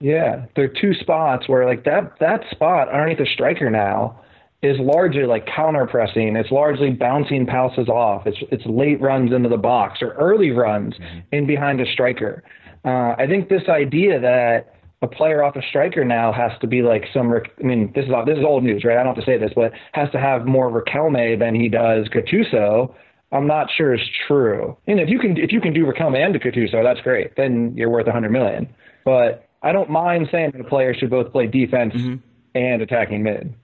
[0.00, 4.20] Yeah, there are two spots where like that, that spot underneath the striker now
[4.62, 6.34] is largely like counter pressing.
[6.36, 8.26] It's largely bouncing passes off.
[8.26, 11.20] It's it's late runs into the box or early runs mm-hmm.
[11.32, 12.42] in behind a striker.
[12.84, 16.82] Uh, I think this idea that a player off a striker now has to be
[16.82, 17.32] like some.
[17.32, 18.96] I mean, this is this is old news, right?
[18.98, 22.08] I don't have to say this, but has to have more Riquelme than he does
[22.08, 22.94] Gattuso.
[23.30, 24.76] I'm not sure is true.
[24.86, 27.36] And if you can if you can do Riquelme and Gattuso, that's great.
[27.36, 28.68] Then you're worth hundred million.
[29.04, 32.16] But I don't mind saying that a player should both play defense mm-hmm.
[32.56, 33.54] and attacking mid.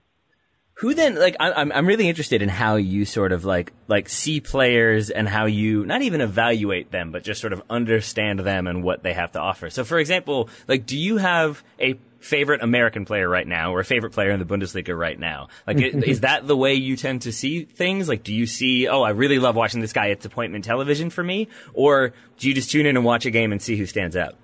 [0.79, 4.41] Who then, like, I'm, I'm really interested in how you sort of like, like see
[4.41, 8.83] players and how you not even evaluate them, but just sort of understand them and
[8.83, 9.69] what they have to offer.
[9.69, 13.85] So for example, like, do you have a favorite American player right now or a
[13.85, 15.47] favorite player in the Bundesliga right now?
[15.65, 18.09] Like, is that the way you tend to see things?
[18.09, 20.07] Like, do you see, oh, I really love watching this guy.
[20.07, 21.47] It's appointment television for me.
[21.73, 24.35] Or do you just tune in and watch a game and see who stands out?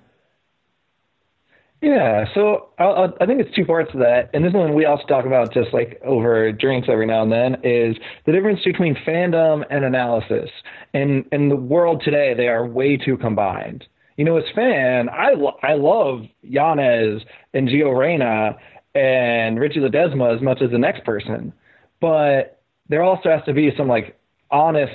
[1.82, 4.84] Yeah, so I, I think it's two parts to that, and this is one we
[4.84, 7.54] also talk about just like over drinks every now and then.
[7.64, 10.48] Is the difference between fandom and analysis?
[10.94, 13.84] And in the world today, they are way too combined.
[14.16, 17.22] You know, as fan, I lo- I love Yanez
[17.52, 18.56] and Gio Reyna
[18.94, 21.52] and Richie Ledezma as much as the next person,
[22.00, 24.16] but there also has to be some like
[24.52, 24.92] honest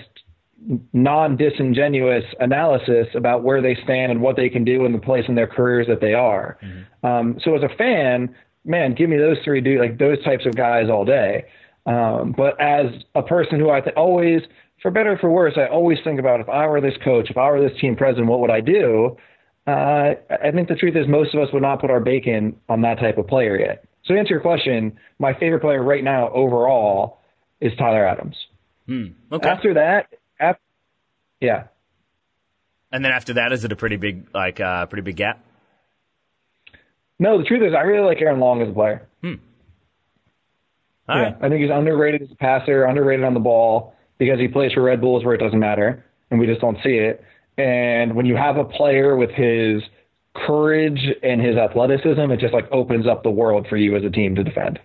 [0.91, 5.35] non-disingenuous analysis about where they stand and what they can do in the place in
[5.35, 6.57] their careers that they are.
[6.63, 7.05] Mm-hmm.
[7.05, 8.35] Um, so as a fan,
[8.65, 11.45] man, give me those three do like those types of guys all day.
[11.85, 14.41] Um, but as a person who I th- always,
[14.81, 17.37] for better or for worse, I always think about if I were this coach, if
[17.37, 19.15] I were this team president, what would I do?
[19.65, 22.81] Uh, I think the truth is most of us would not put our bacon on
[22.81, 23.85] that type of player yet.
[24.05, 27.19] So to answer your question, my favorite player right now overall
[27.59, 28.35] is Tyler Adams.
[28.85, 29.07] Hmm.
[29.31, 29.47] Okay.
[29.47, 30.07] After that,
[31.39, 31.65] yeah.
[32.91, 35.43] And then after that, is it a pretty big, like, uh, pretty big gap?
[37.19, 39.07] No, the truth is, I really like Aaron Long as a player.
[39.21, 39.33] Hmm.
[41.09, 41.35] All yeah, right.
[41.41, 44.83] I think he's underrated as a passer, underrated on the ball because he plays for
[44.83, 47.23] Red Bulls where it doesn't matter, and we just don't see it.
[47.57, 49.81] And when you have a player with his
[50.35, 54.09] courage and his athleticism, it just like opens up the world for you as a
[54.09, 54.79] team to defend.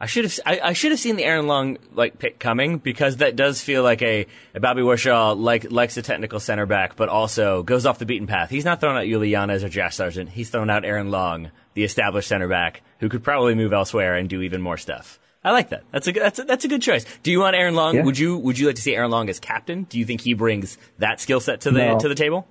[0.00, 3.16] I should have I, I, should have seen the Aaron Long like pick coming because
[3.16, 7.08] that does feel like a, a Bobby Warshaw like likes a technical center back, but
[7.08, 8.48] also goes off the beaten path.
[8.48, 10.30] He's not throwing out Uly or Josh Sargent.
[10.30, 14.28] He's throwing out Aaron Long, the established center back who could probably move elsewhere and
[14.28, 15.18] do even more stuff.
[15.42, 15.84] I like that.
[15.90, 17.04] That's a that's a, that's a good choice.
[17.22, 17.96] Do you want Aaron Long?
[17.96, 18.04] Yeah.
[18.04, 19.84] Would you would you like to see Aaron Long as captain?
[19.84, 21.98] Do you think he brings that skill set to the no.
[21.98, 22.46] to the table?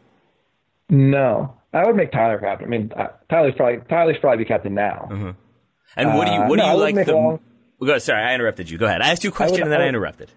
[0.89, 2.67] No, I would make Tyler captain.
[2.67, 5.07] I mean, uh, Tyler's probably Tyler's probably be captain now.
[5.11, 5.29] Mm-hmm.
[5.97, 7.13] And what do you what uh, do you like the?
[7.13, 7.39] Long,
[7.83, 8.77] go, sorry, I interrupted you.
[8.77, 9.01] Go ahead.
[9.01, 10.31] I asked you a question would, and then I, would, I, interrupted.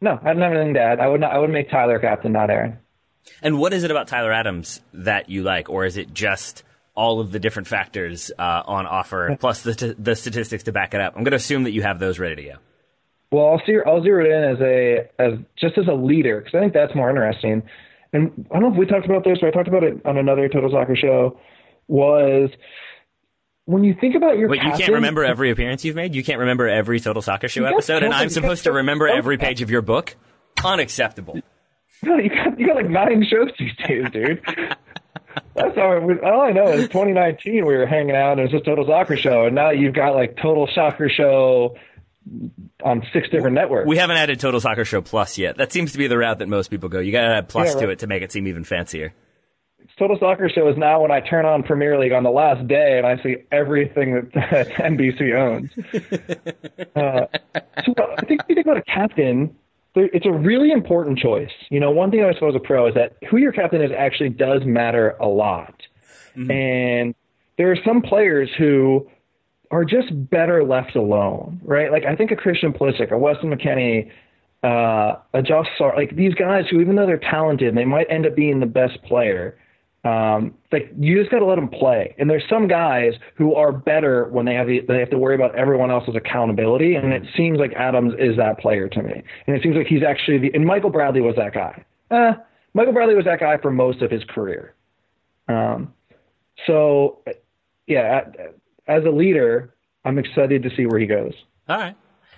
[0.00, 1.00] No, I don't have anything to add.
[1.00, 2.78] I would not, I would make Tyler captain, not Aaron.
[3.42, 6.62] And what is it about Tyler Adams that you like, or is it just
[6.94, 10.94] all of the different factors uh, on offer plus the t- the statistics to back
[10.94, 11.14] it up?
[11.16, 12.56] I'm going to assume that you have those ready to go.
[13.32, 16.54] Well, I'll zero, I'll zero it in as a as just as a leader because
[16.56, 17.62] I think that's more interesting.
[18.12, 20.16] And I don't know if we talked about this or I talked about it on
[20.16, 21.38] another Total Soccer show.
[21.88, 22.50] Was
[23.66, 26.14] when you think about your Wait, captain, you can't remember every appearance you've made?
[26.14, 29.60] You can't remember every Total Soccer Show episode, and I'm supposed to remember every page
[29.60, 30.16] of your book?
[30.64, 31.40] Unacceptable.
[32.02, 34.42] No, you got you got like nine shows these days, dude.
[35.54, 36.00] That's all.
[36.24, 39.16] All I know is 2019 we were hanging out and it was just Total Soccer
[39.16, 41.76] Show, and now you've got like Total Soccer Show
[42.84, 43.88] on six different networks.
[43.88, 45.56] We haven't added Total Soccer Show Plus yet.
[45.56, 47.00] That seems to be the route that most people go.
[47.00, 47.82] You got to add Plus yeah, right.
[47.82, 49.12] to it to make it seem even fancier.
[49.98, 52.98] Total Soccer Show is now when I turn on Premier League on the last day
[52.98, 55.70] and I see everything that NBC owns.
[56.96, 57.26] uh,
[57.84, 59.56] so I think if you think about a captain,
[59.94, 61.50] it's a really important choice.
[61.70, 64.28] You know, one thing I suppose a pro is that who your captain is actually
[64.28, 65.82] does matter a lot.
[66.36, 66.50] Mm-hmm.
[66.50, 67.14] And
[67.56, 69.08] there are some players who
[69.70, 71.90] are just better left alone, right?
[71.90, 74.10] Like I think a Christian Pulisic, a Weston McKennie,
[74.62, 78.26] uh, a Josh Sar, like these guys who even though they're talented, they might end
[78.26, 79.56] up being the best player
[80.06, 82.14] um, like you just got to let them play.
[82.18, 85.34] And there's some guys who are better when they have the, they have to worry
[85.34, 86.94] about everyone else's accountability.
[86.94, 89.22] And it seems like Adams is that player to me.
[89.46, 90.50] And it seems like he's actually the.
[90.54, 91.84] And Michael Bradley was that guy.
[92.10, 92.32] Eh,
[92.74, 94.74] Michael Bradley was that guy for most of his career.
[95.48, 95.92] Um,
[96.66, 97.22] so,
[97.86, 98.22] yeah,
[98.86, 101.32] as a leader, I'm excited to see where he goes.
[101.68, 101.96] All right.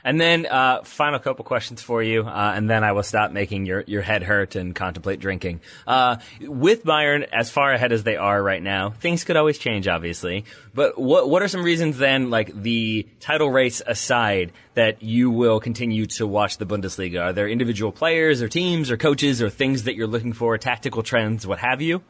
[0.09, 3.67] And then uh, final couple questions for you, uh, and then I will stop making
[3.67, 5.61] your, your head hurt and contemplate drinking.
[5.87, 9.87] Uh, with Bayern, as far ahead as they are right now, things could always change,
[9.87, 10.47] obviously.
[10.73, 15.61] But what what are some reasons then, like the title race aside, that you will
[15.61, 17.25] continue to watch the Bundesliga?
[17.25, 21.03] Are there individual players or teams or coaches or things that you're looking for, tactical
[21.03, 22.01] trends, what have you?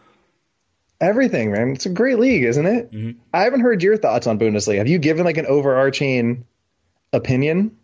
[1.00, 1.70] Everything, man.
[1.70, 2.92] It's a great league, isn't it?
[2.92, 3.18] Mm-hmm.
[3.34, 4.78] I haven't heard your thoughts on Bundesliga.
[4.78, 6.44] Have you given like an overarching
[7.12, 7.76] opinion?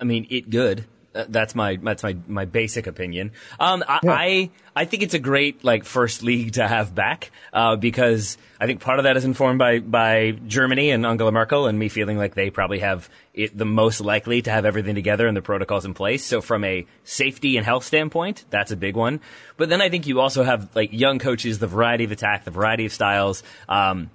[0.00, 0.86] I mean, it good.
[1.12, 3.32] That's my that's my my basic opinion.
[3.58, 4.12] Um, I, yeah.
[4.12, 8.66] I, I think it's a great like first league to have back uh, because I
[8.66, 12.18] think part of that is informed by by Germany and Angela Merkel and me feeling
[12.18, 15.84] like they probably have it the most likely to have everything together and the protocols
[15.84, 16.24] in place.
[16.24, 19.20] So from a safety and health standpoint, that's a big one.
[19.56, 22.52] But then I think you also have like young coaches, the variety of attack, the
[22.52, 23.42] variety of styles.
[23.68, 24.10] Um,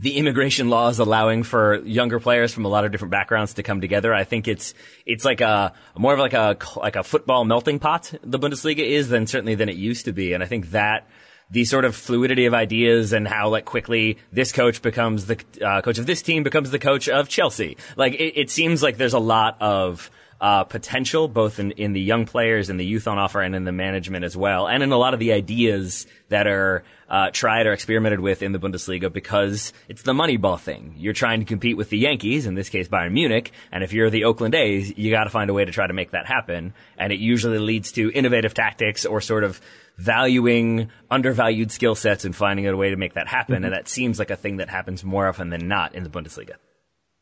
[0.00, 3.80] the immigration laws allowing for younger players from a lot of different backgrounds to come
[3.80, 4.14] together.
[4.14, 4.74] I think it's
[5.06, 8.12] it's like a more of like a like a football melting pot.
[8.22, 11.08] The Bundesliga is than certainly than it used to be, and I think that
[11.50, 15.80] the sort of fluidity of ideas and how like quickly this coach becomes the uh,
[15.80, 17.76] coach of this team becomes the coach of Chelsea.
[17.96, 20.10] Like it, it seems like there's a lot of
[20.40, 23.64] uh, potential both in, in the young players and the youth on offer and in
[23.64, 27.66] the management as well, and in a lot of the ideas that are uh, tried
[27.66, 30.94] or experimented with in the Bundesliga because it's the money ball thing.
[30.96, 34.10] You're trying to compete with the Yankees, in this case Bayern Munich, and if you're
[34.10, 36.74] the Oakland A's, you got to find a way to try to make that happen.
[36.96, 39.60] And it usually leads to innovative tactics or sort of
[39.96, 43.56] valuing undervalued skill sets and finding a way to make that happen.
[43.56, 43.64] Mm-hmm.
[43.64, 46.54] And that seems like a thing that happens more often than not in the Bundesliga.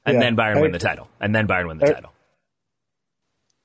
[0.05, 1.09] And yeah, then Bayern I, win the title.
[1.21, 2.13] And then Bayern win the I, title.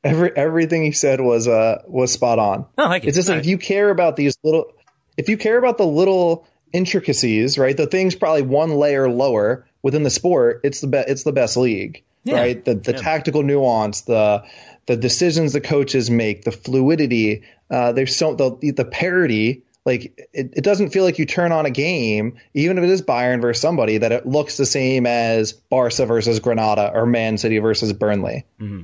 [0.04, 2.66] Every everything he said was uh was spot on.
[2.78, 3.10] Oh, thank you.
[3.10, 4.74] It's just like if you care about these little
[5.18, 7.76] if you care about the little intricacies, right?
[7.76, 11.58] The things probably one layer lower within the sport, it's the be- it's the best
[11.58, 12.40] league, yeah.
[12.40, 12.66] right?
[12.66, 12.98] The the yeah.
[12.98, 14.44] tactical nuance, the
[14.88, 19.64] the decisions the coaches make, the fluidity, uh, there's so the the parity.
[19.84, 23.02] Like it, it doesn't feel like you turn on a game, even if it is
[23.02, 27.58] Bayern versus somebody, that it looks the same as Barca versus Granada or Man City
[27.58, 28.46] versus Burnley.
[28.60, 28.84] Mm-hmm.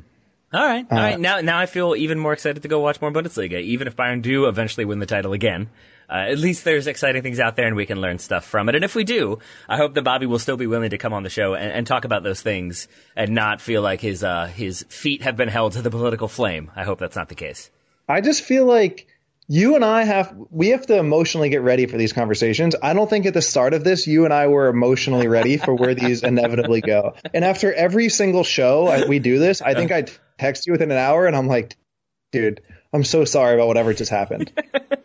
[0.54, 1.20] All right, all uh, right.
[1.20, 4.22] Now, now I feel even more excited to go watch more Bundesliga, even if Bayern
[4.22, 5.70] do eventually win the title again.
[6.10, 8.76] Uh, at least there's exciting things out there and we can learn stuff from it.
[8.76, 11.24] And if we do, I hope that Bobby will still be willing to come on
[11.24, 14.84] the show and, and talk about those things and not feel like his, uh, his
[14.88, 16.72] feet have been held to the political flame.
[16.78, 17.70] I hope that's not the case.
[18.08, 19.06] I just feel like
[19.48, 22.76] you and I have we have to emotionally get ready for these conversations.
[22.82, 25.74] I don't think at the start of this you and I were emotionally ready for
[25.74, 27.16] where these inevitably go.
[27.34, 30.06] And after every single show I, we do this, I think I
[30.38, 31.78] text you within an hour and I'm like,
[32.32, 34.52] dude, I'm so sorry about whatever just happened.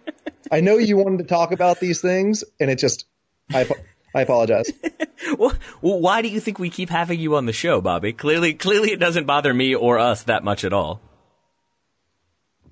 [0.51, 3.07] I know you wanted to talk about these things and it just
[3.53, 3.69] I
[4.13, 4.71] I apologize.
[5.39, 8.13] well, why do you think we keep having you on the show, Bobby?
[8.13, 11.01] Clearly clearly it doesn't bother me or us that much at all.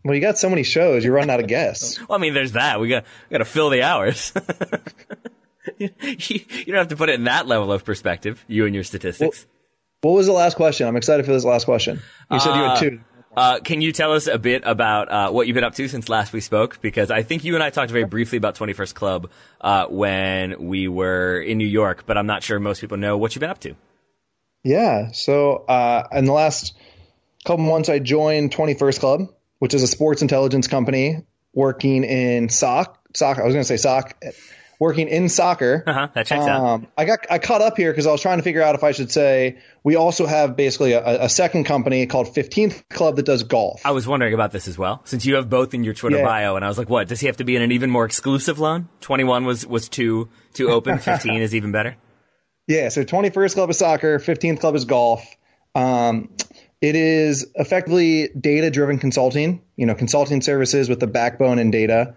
[0.05, 1.99] Well, you got so many shows, you're running out of guests.
[1.99, 2.81] well, I mean, there's that.
[2.81, 4.33] We got we got to fill the hours.
[5.79, 8.45] you, you, don't have to put it in that level of perspective.
[8.49, 9.47] You and your statistics.
[10.03, 10.89] Well, what was the last question?
[10.89, 12.01] I'm excited for this last question.
[12.31, 13.01] You said uh, you had uh, two.
[13.37, 16.09] Uh, can you tell us a bit about uh, what you've been up to since
[16.09, 16.81] last we spoke?
[16.81, 19.31] Because I think you and I talked very briefly about 21st Club
[19.61, 23.35] uh, when we were in New York, but I'm not sure most people know what
[23.35, 23.77] you've been up to.
[24.65, 25.13] Yeah.
[25.13, 26.75] So uh, in the last
[27.45, 29.29] couple months, I joined 21st Club
[29.61, 33.43] which is a sports intelligence company working in soc soccer.
[33.43, 34.21] I was going to say soc,
[34.81, 35.85] working in soccer.
[35.87, 36.87] Uh-huh, that checks um, out.
[36.97, 38.91] I got I caught up here because I was trying to figure out if I
[38.91, 43.45] should say we also have basically a, a, second company called 15th Club that does
[43.45, 43.83] golf.
[43.85, 46.25] I was wondering about this as well, since you have both in your Twitter yeah.
[46.25, 48.05] bio, and I was like, what does he have to be in an even more
[48.05, 48.89] exclusive loan?
[49.03, 50.99] 21 was was too too open.
[51.11, 51.97] 15 is even better.
[52.67, 55.27] Yeah, so 21st Club is soccer, 15th Club is golf.
[55.75, 56.31] Um,
[56.81, 62.15] it is effectively data driven consulting, you know, consulting services with the backbone in data.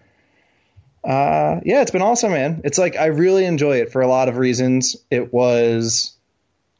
[1.04, 2.62] Uh, yeah, it's been awesome, man.
[2.64, 4.96] It's like I really enjoy it for a lot of reasons.
[5.12, 6.16] It was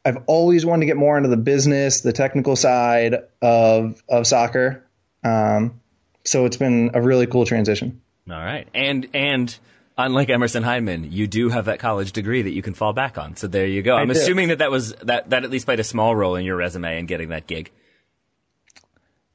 [0.04, 4.86] I've always wanted to get more into the business, the technical side of of soccer.
[5.22, 5.80] Um,
[6.24, 8.00] so it's been a really cool transition.
[8.30, 9.54] All right, and and
[9.96, 13.36] unlike Emerson Hyndman, you do have that college degree that you can fall back on.
[13.36, 13.96] So there you go.
[13.96, 16.56] I'm assuming that that was that that at least played a small role in your
[16.56, 17.70] resume and getting that gig.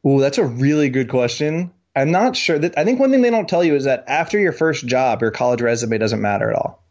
[0.06, 1.72] Ooh, that's a really good question.
[1.96, 4.40] I'm not sure that I think one thing they don't tell you is that after
[4.40, 6.84] your first job, your college resume doesn't matter at all.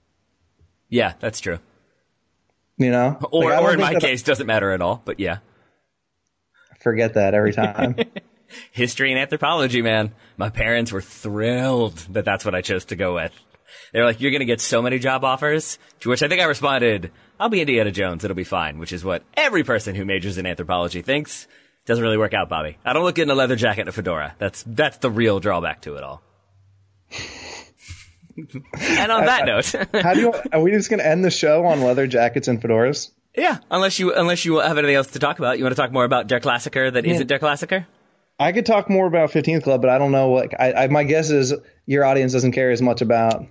[0.88, 1.58] Yeah, that's true.
[2.76, 5.02] You know, or like, or in my case, doesn't matter at all.
[5.04, 5.38] But yeah,
[6.80, 7.96] forget that every time.
[8.72, 10.12] History and anthropology, man.
[10.36, 13.32] My parents were thrilled that that's what I chose to go with.
[13.92, 15.78] They're like, you're going to get so many job offers.
[16.00, 18.24] To which I think I responded, I'll be Indiana Jones.
[18.24, 21.46] It'll be fine, which is what every person who majors in anthropology thinks.
[21.86, 22.76] Doesn't really work out, Bobby.
[22.84, 24.34] I don't look good in a leather jacket and a fedora.
[24.38, 26.22] That's, that's the real drawback to it all.
[28.36, 31.64] and on that note, how do you, are we just going to end the show
[31.64, 33.10] on leather jackets and fedoras?
[33.34, 35.58] Yeah, unless you unless you have anything else to talk about.
[35.58, 37.18] You want to talk more about Der Klassiker that yeah.
[37.18, 37.86] not Der Klassiker?
[38.38, 40.58] I could talk more about 15th Club, but I don't know what.
[40.60, 41.54] I, I, my guess is
[41.86, 43.46] your audience doesn't care as much about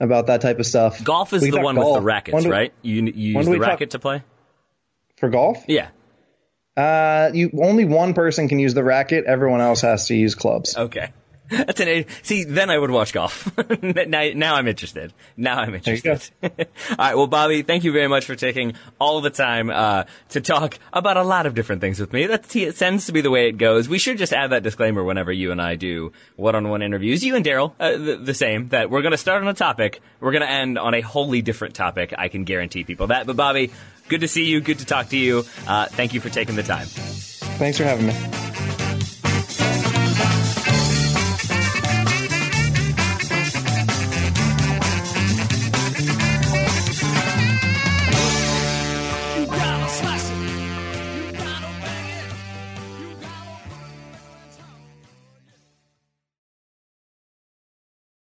[0.00, 1.02] about that type of stuff.
[1.02, 1.94] Golf is the one golf.
[1.94, 2.72] with the rackets, do, right?
[2.82, 4.22] You, you use the racket talk, to play
[5.16, 5.64] for golf.
[5.66, 5.88] Yeah.
[6.76, 9.24] Uh, you only one person can use the racket.
[9.24, 10.76] Everyone else has to use clubs.
[10.76, 11.10] Okay.
[11.50, 12.44] That's an see.
[12.44, 13.50] Then I would watch golf.
[13.82, 15.12] now, now I'm interested.
[15.36, 16.30] Now I'm interested.
[16.42, 17.14] all right.
[17.14, 21.16] Well, Bobby, thank you very much for taking all the time uh, to talk about
[21.16, 22.26] a lot of different things with me.
[22.26, 23.88] That it tends to be the way it goes.
[23.88, 27.24] We should just add that disclaimer whenever you and I do one-on-one interviews.
[27.24, 28.68] You and Daryl, uh, the, the, same.
[28.68, 30.00] That we're going to start on a topic.
[30.20, 32.12] We're going to end on a wholly different topic.
[32.16, 33.26] I can guarantee people that.
[33.26, 33.70] But Bobby,
[34.08, 34.60] good to see you.
[34.60, 35.44] Good to talk to you.
[35.66, 36.86] Uh, thank you for taking the time.
[36.86, 38.85] Thanks for having me.